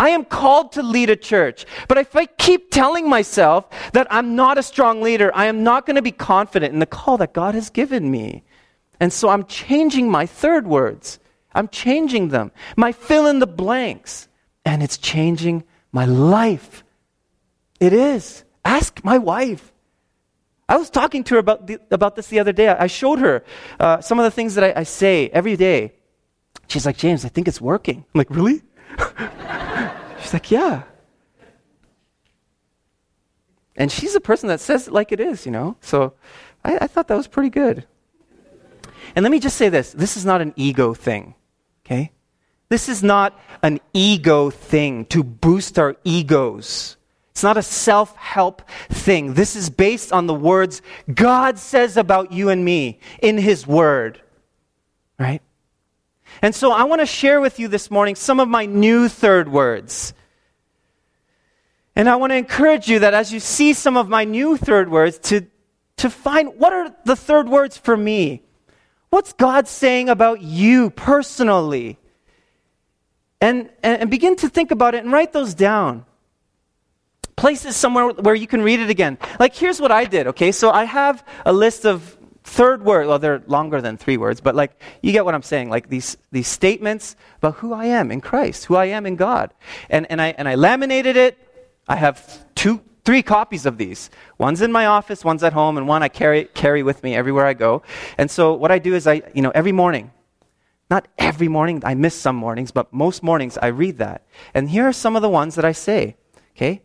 I 0.00 0.08
am 0.08 0.24
called 0.24 0.72
to 0.72 0.82
lead 0.82 1.10
a 1.10 1.14
church. 1.14 1.66
But 1.86 1.98
if 1.98 2.16
I 2.16 2.24
keep 2.24 2.70
telling 2.70 3.06
myself 3.06 3.68
that 3.92 4.06
I'm 4.10 4.34
not 4.34 4.56
a 4.56 4.62
strong 4.62 5.02
leader, 5.02 5.30
I 5.34 5.44
am 5.44 5.62
not 5.62 5.84
going 5.84 5.96
to 5.96 6.02
be 6.02 6.10
confident 6.10 6.72
in 6.72 6.78
the 6.78 6.86
call 6.86 7.18
that 7.18 7.34
God 7.34 7.54
has 7.54 7.68
given 7.68 8.10
me. 8.10 8.42
And 8.98 9.12
so 9.12 9.28
I'm 9.28 9.44
changing 9.44 10.10
my 10.10 10.24
third 10.24 10.66
words. 10.66 11.18
I'm 11.52 11.68
changing 11.68 12.28
them. 12.28 12.50
My 12.78 12.92
fill 12.92 13.26
in 13.26 13.40
the 13.40 13.46
blanks. 13.46 14.26
And 14.64 14.82
it's 14.82 14.96
changing 14.96 15.64
my 15.92 16.06
life. 16.06 16.82
It 17.78 17.92
is. 17.92 18.44
Ask 18.64 19.04
my 19.04 19.18
wife. 19.18 19.70
I 20.66 20.78
was 20.78 20.88
talking 20.88 21.24
to 21.24 21.34
her 21.34 21.40
about, 21.40 21.66
the, 21.66 21.78
about 21.90 22.16
this 22.16 22.28
the 22.28 22.40
other 22.40 22.52
day. 22.52 22.68
I 22.68 22.86
showed 22.86 23.18
her 23.18 23.44
uh, 23.78 24.00
some 24.00 24.18
of 24.18 24.24
the 24.24 24.30
things 24.30 24.54
that 24.54 24.64
I, 24.64 24.80
I 24.80 24.82
say 24.84 25.28
every 25.28 25.56
day. 25.56 25.92
She's 26.68 26.86
like, 26.86 26.96
James, 26.96 27.26
I 27.26 27.28
think 27.28 27.48
it's 27.48 27.60
working. 27.60 27.98
I'm 27.98 28.18
like, 28.18 28.30
really? 28.30 28.62
She's 30.30 30.34
like, 30.34 30.50
Yeah. 30.52 30.82
And 33.74 33.90
she's 33.90 34.14
a 34.14 34.20
person 34.20 34.48
that 34.48 34.60
says 34.60 34.86
it 34.86 34.92
like 34.92 35.10
it 35.10 35.18
is, 35.18 35.44
you 35.44 35.50
know? 35.50 35.76
So 35.80 36.12
I, 36.62 36.78
I 36.82 36.86
thought 36.86 37.08
that 37.08 37.16
was 37.16 37.26
pretty 37.26 37.50
good. 37.50 37.84
And 39.16 39.24
let 39.24 39.32
me 39.32 39.40
just 39.40 39.56
say 39.56 39.68
this 39.68 39.90
this 39.90 40.16
is 40.16 40.24
not 40.24 40.40
an 40.40 40.54
ego 40.54 40.94
thing, 40.94 41.34
okay? 41.84 42.12
This 42.68 42.88
is 42.88 43.02
not 43.02 43.36
an 43.60 43.80
ego 43.92 44.50
thing 44.50 45.06
to 45.06 45.24
boost 45.24 45.80
our 45.80 45.96
egos. 46.04 46.96
It's 47.32 47.42
not 47.42 47.56
a 47.56 47.62
self 47.62 48.14
help 48.14 48.62
thing. 48.88 49.34
This 49.34 49.56
is 49.56 49.68
based 49.68 50.12
on 50.12 50.28
the 50.28 50.34
words 50.34 50.80
God 51.12 51.58
says 51.58 51.96
about 51.96 52.30
you 52.30 52.50
and 52.50 52.64
me 52.64 53.00
in 53.20 53.36
His 53.36 53.66
Word, 53.66 54.20
right? 55.18 55.42
And 56.40 56.54
so 56.54 56.70
I 56.70 56.84
want 56.84 57.00
to 57.00 57.06
share 57.06 57.40
with 57.40 57.58
you 57.58 57.66
this 57.66 57.90
morning 57.90 58.14
some 58.14 58.38
of 58.38 58.48
my 58.48 58.66
new 58.66 59.08
third 59.08 59.50
words. 59.50 60.14
And 62.00 62.08
I 62.08 62.16
want 62.16 62.30
to 62.30 62.36
encourage 62.36 62.88
you 62.88 63.00
that 63.00 63.12
as 63.12 63.30
you 63.30 63.40
see 63.40 63.74
some 63.74 63.98
of 63.98 64.08
my 64.08 64.24
new 64.24 64.56
third 64.56 64.90
words, 64.90 65.18
to, 65.18 65.46
to 65.98 66.08
find 66.08 66.58
what 66.58 66.72
are 66.72 66.96
the 67.04 67.14
third 67.14 67.46
words 67.46 67.76
for 67.76 67.94
me? 67.94 68.42
What's 69.10 69.34
God 69.34 69.68
saying 69.68 70.08
about 70.08 70.40
you 70.40 70.88
personally? 70.88 71.98
And, 73.38 73.68
and, 73.82 74.00
and 74.00 74.10
begin 74.10 74.34
to 74.36 74.48
think 74.48 74.70
about 74.70 74.94
it 74.94 75.04
and 75.04 75.12
write 75.12 75.34
those 75.34 75.52
down. 75.52 76.06
Place 77.36 77.64
Places 77.64 77.76
somewhere 77.76 78.08
where 78.08 78.34
you 78.34 78.46
can 78.46 78.62
read 78.62 78.80
it 78.80 78.88
again. 78.88 79.18
Like, 79.38 79.54
here's 79.54 79.78
what 79.78 79.92
I 79.92 80.06
did, 80.06 80.26
okay? 80.28 80.52
So 80.52 80.70
I 80.70 80.84
have 80.84 81.22
a 81.44 81.52
list 81.52 81.84
of 81.84 82.16
third 82.42 82.82
word 82.82 83.06
well 83.06 83.18
they're 83.18 83.42
longer 83.46 83.82
than 83.82 83.98
three 83.98 84.16
words 84.16 84.40
but 84.40 84.56
like 84.56 84.72
you 85.02 85.12
get 85.12 85.26
what 85.26 85.34
i'm 85.34 85.42
saying 85.42 85.68
like 85.68 85.90
these 85.90 86.16
these 86.32 86.48
statements 86.48 87.14
about 87.36 87.54
who 87.56 87.74
i 87.74 87.84
am 87.84 88.10
in 88.10 88.18
christ 88.20 88.64
who 88.64 88.74
i 88.74 88.86
am 88.86 89.04
in 89.04 89.14
god 89.14 89.52
and 89.90 90.10
and 90.10 90.22
i 90.22 90.28
and 90.28 90.48
i 90.48 90.54
laminated 90.54 91.16
it 91.16 91.49
i 91.88 91.96
have 91.96 92.44
two 92.54 92.82
three 93.02 93.22
copies 93.22 93.64
of 93.64 93.78
these. 93.78 94.10
One's 94.36 94.60
in 94.60 94.70
my 94.70 94.86
office 94.86 95.24
one's 95.24 95.42
at 95.42 95.52
home 95.52 95.78
and 95.78 95.88
one 95.88 96.02
i 96.02 96.08
carry 96.08 96.44
carry 96.44 96.82
with 96.82 97.02
me 97.02 97.14
everywhere 97.14 97.46
i 97.46 97.54
go. 97.54 97.82
And 98.18 98.30
so 98.30 98.54
what 98.54 98.70
i 98.70 98.78
do 98.78 98.94
is 98.94 99.06
i 99.06 99.22
you 99.34 99.42
know 99.42 99.50
every 99.54 99.72
morning 99.72 100.10
not 100.90 101.08
every 101.18 101.48
morning 101.48 101.82
i 101.84 101.94
miss 101.94 102.14
some 102.14 102.36
mornings 102.36 102.70
but 102.70 102.92
most 102.92 103.22
mornings 103.22 103.58
i 103.58 103.66
read 103.66 103.98
that. 103.98 104.26
And 104.54 104.70
here 104.70 104.86
are 104.86 104.92
some 104.92 105.16
of 105.16 105.22
the 105.22 105.28
ones 105.28 105.54
that 105.54 105.64
i 105.64 105.72
say 105.72 106.16
okay? 106.56 106.82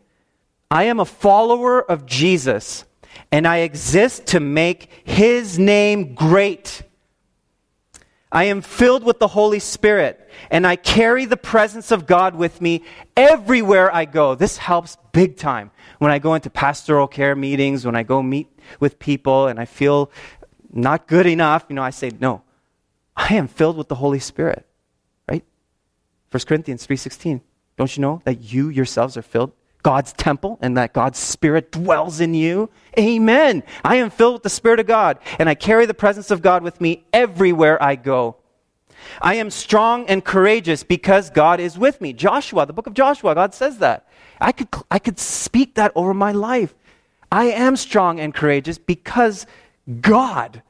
I 0.71 0.83
am 0.83 0.99
a 0.99 1.05
follower 1.05 1.81
of 1.89 2.05
jesus 2.05 2.85
and 3.31 3.47
I 3.47 3.57
exist 3.57 4.27
to 4.27 4.39
make 4.39 4.89
His 5.03 5.59
name 5.59 6.15
great. 6.15 6.83
I 8.35 8.43
am 8.43 8.59
filled 8.59 9.05
with 9.05 9.19
the 9.19 9.29
Holy 9.29 9.59
Spirit, 9.59 10.29
and 10.51 10.67
I 10.67 10.75
carry 10.75 11.23
the 11.23 11.37
presence 11.37 11.89
of 11.89 12.05
God 12.05 12.35
with 12.35 12.59
me 12.59 12.83
everywhere 13.15 13.95
I 13.95 14.03
go. 14.03 14.35
This 14.35 14.57
helps 14.57 14.97
big 15.13 15.37
time 15.37 15.71
when 15.99 16.11
I 16.11 16.19
go 16.19 16.33
into 16.33 16.49
pastoral 16.49 17.07
care 17.07 17.33
meetings, 17.33 17.85
when 17.85 17.95
I 17.95 18.03
go 18.03 18.21
meet 18.21 18.49
with 18.81 18.99
people, 18.99 19.47
and 19.47 19.57
I 19.57 19.63
feel 19.63 20.11
not 20.69 21.07
good 21.07 21.25
enough. 21.25 21.65
You 21.69 21.75
know, 21.75 21.81
I 21.81 21.91
say, 21.91 22.11
No, 22.19 22.41
I 23.15 23.35
am 23.35 23.47
filled 23.47 23.77
with 23.77 23.87
the 23.87 23.95
Holy 23.95 24.19
Spirit. 24.19 24.65
Right? 25.29 25.45
1 26.31 26.43
Corinthians 26.45 26.85
3.16. 26.85 27.39
Don't 27.77 27.95
you 27.95 28.01
know 28.01 28.21
that 28.25 28.41
you 28.41 28.67
yourselves 28.67 29.15
are 29.15 29.21
filled 29.21 29.53
God's 29.85 30.13
temple 30.13 30.57
and 30.61 30.75
that 30.77 30.93
God's 30.93 31.19
Spirit 31.19 31.71
dwells 31.71 32.19
in 32.19 32.33
you. 32.33 32.71
Amen. 32.97 33.61
I 33.83 33.97
am 33.97 34.09
filled 34.09 34.33
with 34.33 34.41
the 34.41 34.49
Spirit 34.49 34.79
of 34.79 34.87
God 34.87 35.19
and 35.37 35.47
I 35.47 35.53
carry 35.53 35.85
the 35.85 35.93
presence 35.93 36.31
of 36.31 36.41
God 36.41 36.63
with 36.63 36.81
me 36.81 37.05
everywhere 37.13 37.81
I 37.81 37.95
go. 37.95 38.37
I 39.21 39.35
am 39.35 39.51
strong 39.51 40.07
and 40.07 40.25
courageous 40.25 40.81
because 40.81 41.29
God 41.29 41.59
is 41.59 41.77
with 41.77 42.01
me. 42.01 42.13
Joshua, 42.13 42.65
the 42.65 42.73
book 42.73 42.87
of 42.87 42.95
Joshua, 42.95 43.35
God 43.35 43.53
says 43.53 43.77
that. 43.77 44.07
I 44.41 44.53
could, 44.53 44.69
I 44.89 44.97
could 44.97 45.19
speak 45.19 45.75
that 45.75 45.91
over 45.93 46.15
my 46.15 46.31
life. 46.31 46.73
I 47.31 47.51
am 47.51 47.75
strong 47.75 48.19
and 48.19 48.33
courageous 48.33 48.79
because 48.79 49.45
God, 50.01 50.63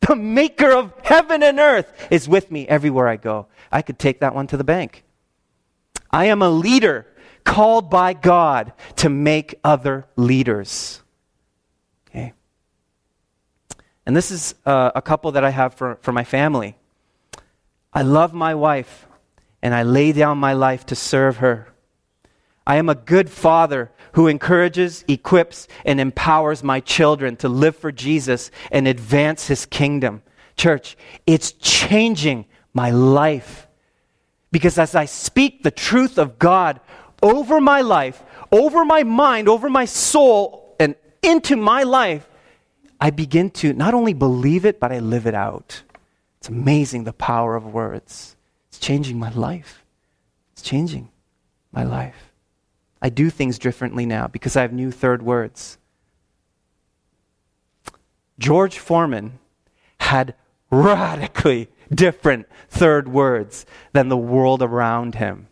the 0.00 0.14
maker 0.14 0.72
of 0.72 0.92
heaven 1.02 1.42
and 1.42 1.58
earth, 1.58 1.90
is 2.10 2.28
with 2.28 2.50
me 2.50 2.68
everywhere 2.68 3.08
I 3.08 3.16
go. 3.16 3.46
I 3.72 3.80
could 3.80 3.98
take 3.98 4.20
that 4.20 4.34
one 4.34 4.46
to 4.48 4.58
the 4.58 4.62
bank. 4.62 5.04
I 6.10 6.26
am 6.26 6.42
a 6.42 6.50
leader 6.50 7.06
called 7.48 7.88
by 7.88 8.12
God 8.12 8.74
to 8.96 9.08
make 9.08 9.58
other 9.64 10.06
leaders. 10.16 11.02
Okay? 12.08 12.34
And 14.04 14.14
this 14.14 14.30
is 14.30 14.54
uh, 14.66 14.90
a 14.94 15.00
couple 15.00 15.32
that 15.32 15.44
I 15.44 15.50
have 15.50 15.72
for, 15.72 15.98
for 16.02 16.12
my 16.12 16.24
family. 16.24 16.76
I 17.92 18.02
love 18.02 18.34
my 18.34 18.54
wife, 18.54 19.06
and 19.62 19.74
I 19.74 19.82
lay 19.82 20.12
down 20.12 20.36
my 20.36 20.52
life 20.52 20.84
to 20.86 20.94
serve 20.94 21.38
her. 21.38 21.68
I 22.66 22.76
am 22.76 22.90
a 22.90 22.94
good 22.94 23.30
father 23.30 23.90
who 24.12 24.26
encourages, 24.26 25.02
equips, 25.08 25.68
and 25.86 25.98
empowers 25.98 26.62
my 26.62 26.80
children 26.80 27.36
to 27.36 27.48
live 27.48 27.76
for 27.76 27.90
Jesus 27.90 28.50
and 28.70 28.86
advance 28.86 29.46
his 29.46 29.64
kingdom. 29.64 30.22
Church, 30.54 30.98
it's 31.26 31.52
changing 31.52 32.44
my 32.74 32.90
life 32.90 33.68
Because 34.50 34.78
as 34.78 34.94
I 34.94 35.04
speak 35.04 35.62
the 35.62 35.70
truth 35.70 36.18
of 36.18 36.38
God 36.38 36.80
over 37.22 37.60
my 37.60 37.80
life, 37.80 38.22
over 38.52 38.84
my 38.84 39.02
mind, 39.02 39.48
over 39.48 39.68
my 39.68 39.84
soul, 39.84 40.76
and 40.78 40.94
into 41.22 41.56
my 41.56 41.82
life, 41.82 42.28
I 43.00 43.10
begin 43.10 43.50
to 43.50 43.72
not 43.72 43.94
only 43.94 44.12
believe 44.12 44.64
it, 44.64 44.80
but 44.80 44.92
I 44.92 44.98
live 44.98 45.26
it 45.26 45.34
out. 45.34 45.82
It's 46.38 46.48
amazing 46.48 47.04
the 47.04 47.12
power 47.12 47.56
of 47.56 47.72
words. 47.72 48.36
It's 48.68 48.78
changing 48.78 49.18
my 49.18 49.30
life. 49.30 49.84
It's 50.52 50.62
changing 50.62 51.10
my 51.72 51.84
life. 51.84 52.32
I 53.00 53.08
do 53.08 53.30
things 53.30 53.58
differently 53.58 54.06
now 54.06 54.26
because 54.26 54.56
I 54.56 54.62
have 54.62 54.72
new 54.72 54.90
third 54.90 55.22
words. 55.22 55.78
George 58.38 58.78
Foreman 58.78 59.38
had 60.00 60.34
radically 60.70 61.68
different 61.92 62.46
third 62.68 63.08
words 63.08 63.66
than 63.92 64.08
the 64.08 64.16
world 64.16 64.62
around 64.62 65.16
him. 65.16 65.48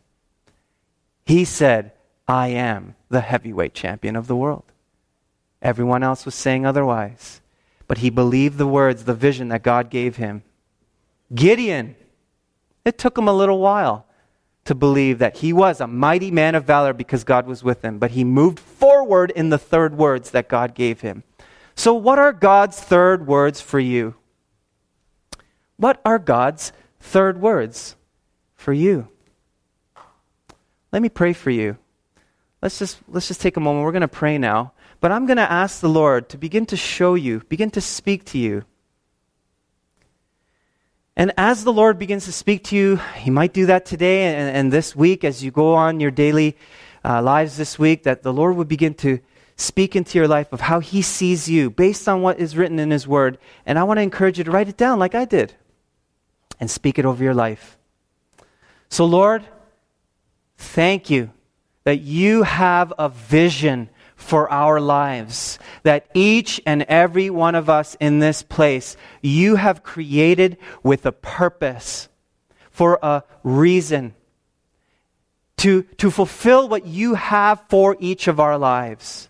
He 1.26 1.44
said, 1.44 1.92
I 2.28 2.48
am 2.48 2.94
the 3.08 3.20
heavyweight 3.20 3.74
champion 3.74 4.16
of 4.16 4.28
the 4.28 4.36
world. 4.36 4.64
Everyone 5.60 6.02
else 6.02 6.24
was 6.24 6.34
saying 6.34 6.64
otherwise. 6.64 7.40
But 7.88 7.98
he 7.98 8.10
believed 8.10 8.58
the 8.58 8.66
words, 8.66 9.04
the 9.04 9.14
vision 9.14 9.48
that 9.48 9.62
God 9.62 9.90
gave 9.90 10.16
him. 10.16 10.42
Gideon, 11.34 11.96
it 12.84 12.98
took 12.98 13.18
him 13.18 13.28
a 13.28 13.32
little 13.32 13.58
while 13.58 14.06
to 14.64 14.74
believe 14.74 15.18
that 15.18 15.38
he 15.38 15.52
was 15.52 15.80
a 15.80 15.86
mighty 15.86 16.30
man 16.30 16.54
of 16.54 16.64
valor 16.64 16.92
because 16.92 17.24
God 17.24 17.46
was 17.46 17.62
with 17.62 17.82
him, 17.82 17.98
but 17.98 18.12
he 18.12 18.24
moved 18.24 18.58
forward 18.58 19.30
in 19.32 19.50
the 19.50 19.58
third 19.58 19.96
words 19.96 20.30
that 20.30 20.48
God 20.48 20.74
gave 20.74 21.00
him. 21.00 21.22
So, 21.74 21.94
what 21.94 22.18
are 22.18 22.32
God's 22.32 22.80
third 22.80 23.26
words 23.26 23.60
for 23.60 23.78
you? 23.78 24.14
What 25.76 26.00
are 26.04 26.18
God's 26.18 26.72
third 27.00 27.40
words 27.40 27.96
for 28.54 28.72
you? 28.72 29.08
Let 30.96 31.02
me 31.02 31.10
pray 31.10 31.34
for 31.34 31.50
you. 31.50 31.76
Let's 32.62 32.78
just, 32.78 32.98
let's 33.06 33.28
just 33.28 33.42
take 33.42 33.58
a 33.58 33.60
moment. 33.60 33.84
We're 33.84 33.92
going 33.92 34.00
to 34.00 34.08
pray 34.08 34.38
now. 34.38 34.72
But 35.02 35.12
I'm 35.12 35.26
going 35.26 35.36
to 35.36 35.52
ask 35.52 35.80
the 35.80 35.90
Lord 35.90 36.30
to 36.30 36.38
begin 36.38 36.64
to 36.64 36.76
show 36.78 37.14
you, 37.16 37.40
begin 37.50 37.70
to 37.72 37.82
speak 37.82 38.24
to 38.28 38.38
you. 38.38 38.64
And 41.14 41.34
as 41.36 41.64
the 41.64 41.72
Lord 41.72 41.98
begins 41.98 42.24
to 42.24 42.32
speak 42.32 42.64
to 42.64 42.76
you, 42.76 42.96
He 43.14 43.28
might 43.28 43.52
do 43.52 43.66
that 43.66 43.84
today 43.84 44.22
and, 44.22 44.56
and 44.56 44.72
this 44.72 44.96
week 44.96 45.22
as 45.22 45.44
you 45.44 45.50
go 45.50 45.74
on 45.74 46.00
your 46.00 46.10
daily 46.10 46.56
uh, 47.04 47.20
lives 47.20 47.58
this 47.58 47.78
week, 47.78 48.04
that 48.04 48.22
the 48.22 48.32
Lord 48.32 48.56
would 48.56 48.66
begin 48.66 48.94
to 48.94 49.20
speak 49.54 49.96
into 49.96 50.16
your 50.16 50.28
life 50.28 50.50
of 50.50 50.62
how 50.62 50.80
He 50.80 51.02
sees 51.02 51.46
you 51.46 51.68
based 51.68 52.08
on 52.08 52.22
what 52.22 52.40
is 52.40 52.56
written 52.56 52.78
in 52.78 52.90
His 52.90 53.06
Word. 53.06 53.36
And 53.66 53.78
I 53.78 53.82
want 53.82 53.98
to 53.98 54.02
encourage 54.02 54.38
you 54.38 54.44
to 54.44 54.50
write 54.50 54.70
it 54.70 54.78
down 54.78 54.98
like 54.98 55.14
I 55.14 55.26
did 55.26 55.52
and 56.58 56.70
speak 56.70 56.98
it 56.98 57.04
over 57.04 57.22
your 57.22 57.34
life. 57.34 57.76
So, 58.88 59.04
Lord, 59.04 59.44
thank 60.56 61.10
you 61.10 61.30
that 61.84 62.00
you 62.00 62.42
have 62.42 62.92
a 62.98 63.08
vision 63.08 63.88
for 64.16 64.50
our 64.50 64.80
lives. 64.80 65.58
That 65.84 66.06
each 66.14 66.60
and 66.66 66.82
every 66.82 67.30
one 67.30 67.54
of 67.54 67.70
us 67.70 67.96
in 68.00 68.18
this 68.18 68.42
place, 68.42 68.96
you 69.22 69.56
have 69.56 69.82
created 69.82 70.56
with 70.82 71.06
a 71.06 71.12
purpose, 71.12 72.08
for 72.70 72.98
a 73.02 73.22
reason, 73.44 74.14
to, 75.58 75.82
to 75.98 76.10
fulfill 76.10 76.68
what 76.68 76.86
you 76.86 77.14
have 77.14 77.62
for 77.68 77.96
each 78.00 78.26
of 78.26 78.40
our 78.40 78.58
lives. 78.58 79.28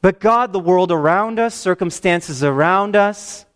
But 0.00 0.20
God, 0.20 0.52
the 0.52 0.60
world 0.60 0.92
around 0.92 1.38
us, 1.38 1.54
circumstances 1.54 2.44
around 2.44 2.96
us, 2.96 3.46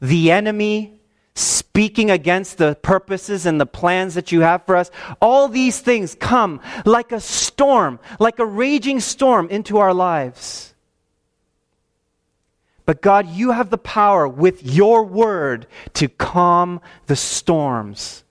the 0.00 0.30
enemy, 0.30 0.95
speaking 1.36 2.10
against 2.10 2.56
the 2.56 2.74
purposes 2.76 3.44
and 3.44 3.60
the 3.60 3.66
plans 3.66 4.14
that 4.14 4.32
you 4.32 4.40
have 4.40 4.64
for 4.64 4.74
us. 4.74 4.90
All 5.20 5.48
these 5.48 5.78
things 5.78 6.16
come 6.18 6.60
like 6.84 7.12
a 7.12 7.20
storm, 7.20 8.00
like 8.18 8.38
a 8.38 8.46
raging 8.46 9.00
storm 9.00 9.48
into 9.50 9.78
our 9.78 9.92
lives. 9.92 10.74
But 12.86 13.02
God, 13.02 13.28
you 13.28 13.50
have 13.50 13.68
the 13.68 13.78
power 13.78 14.26
with 14.26 14.62
your 14.62 15.04
word 15.04 15.66
to 15.94 16.08
calm 16.08 16.80
the 17.06 17.16
storms. 17.16 18.24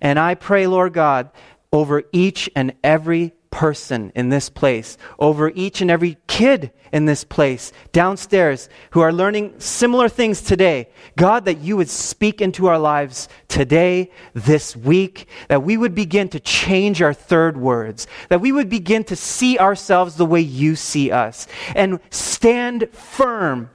And 0.00 0.18
I 0.18 0.34
pray, 0.34 0.66
Lord 0.66 0.92
God, 0.92 1.30
over 1.72 2.02
each 2.12 2.50
and 2.54 2.74
every 2.84 3.32
person 3.56 4.12
in 4.14 4.28
this 4.28 4.50
place, 4.50 4.98
over 5.18 5.50
each 5.54 5.80
and 5.80 5.90
every 5.90 6.18
kid 6.26 6.70
in 6.92 7.06
this 7.06 7.24
place, 7.24 7.72
downstairs, 7.90 8.68
who 8.90 9.00
are 9.00 9.14
learning 9.14 9.58
similar 9.58 10.10
things 10.10 10.42
today. 10.42 10.90
God, 11.16 11.46
that 11.46 11.60
you 11.60 11.78
would 11.78 11.88
speak 11.88 12.42
into 12.42 12.66
our 12.66 12.78
lives 12.78 13.30
today, 13.48 14.10
this 14.34 14.76
week, 14.76 15.26
that 15.48 15.62
we 15.62 15.78
would 15.78 15.94
begin 15.94 16.28
to 16.28 16.40
change 16.40 17.00
our 17.00 17.14
third 17.14 17.56
words, 17.56 18.06
that 18.28 18.42
we 18.42 18.52
would 18.52 18.68
begin 18.68 19.04
to 19.04 19.16
see 19.16 19.58
ourselves 19.58 20.16
the 20.16 20.26
way 20.26 20.42
you 20.42 20.76
see 20.76 21.10
us, 21.10 21.48
and 21.74 21.98
stand 22.10 22.90
firm 22.92 23.70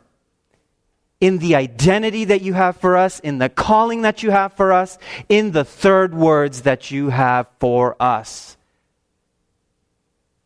in 1.20 1.40
the 1.40 1.56
identity 1.56 2.26
that 2.26 2.44
you 2.44 2.54
have 2.54 2.78
for 2.78 2.96
us, 2.98 3.20
in 3.22 3.40
the 3.40 3.50
calling 3.50 4.04
that 4.04 4.22
you 4.22 4.30
have 4.30 4.54
for 4.54 4.72
us, 4.72 5.00
in 5.28 5.54
the 5.54 5.66
third 5.66 6.14
words 6.14 6.62
that 6.62 6.92
you 6.92 7.10
have 7.10 7.48
for 7.60 7.96
us. 8.00 8.58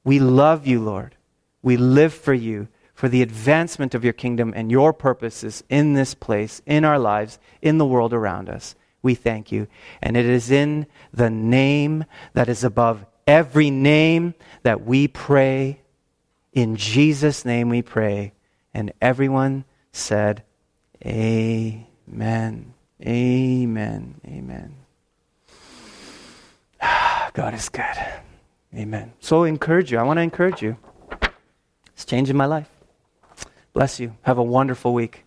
We 0.06 0.20
love 0.20 0.66
you, 0.66 0.80
Lord. 0.80 1.16
We 1.62 1.76
live 1.76 2.14
for 2.14 2.34
you, 2.34 2.70
for 2.94 3.10
the 3.10 3.24
advancement 3.24 3.94
of 3.94 4.04
your 4.04 4.14
kingdom 4.14 4.54
and 4.56 4.72
your 4.72 4.94
purposes 4.94 5.64
in 5.68 5.94
this 5.94 6.14
place, 6.14 6.62
in 6.66 6.86
our 6.86 7.00
lives, 7.00 7.40
in 7.62 7.80
the 7.80 7.86
world 7.86 8.14
around 8.14 8.48
us. 8.48 8.76
We 9.02 9.16
thank 9.16 9.52
you. 9.52 9.68
And 10.02 10.16
it 10.16 10.26
is 10.26 10.52
in 10.52 10.86
the 11.12 11.30
name 11.30 12.06
that 12.34 12.48
is 12.48 12.64
above 12.64 13.06
every 13.28 13.70
name 13.72 14.36
that 14.64 14.86
we 14.86 15.08
pray. 15.08 15.82
In 16.54 16.76
Jesus' 16.76 17.44
name 17.44 17.70
we 17.70 17.82
pray. 17.82 18.34
And 18.74 18.94
everyone 19.02 19.66
said, 19.92 20.44
Amen. 21.06 22.74
Amen. 23.06 24.22
Amen. 24.26 24.76
God 27.34 27.54
is 27.54 27.70
good. 27.70 28.25
Amen. 28.76 29.14
So 29.20 29.44
encourage 29.46 29.92
you. 29.92 29.98
I 29.98 30.04
want 30.04 30.18
to 30.18 30.22
encourage 30.22 30.62
you. 30.62 30.78
It's 31.94 32.04
changing 32.04 32.36
my 32.36 32.46
life. 32.46 32.70
Bless 33.72 34.00
you. 34.00 34.18
Have 34.24 34.38
a 34.38 34.44
wonderful 34.44 34.94
week. 34.94 35.24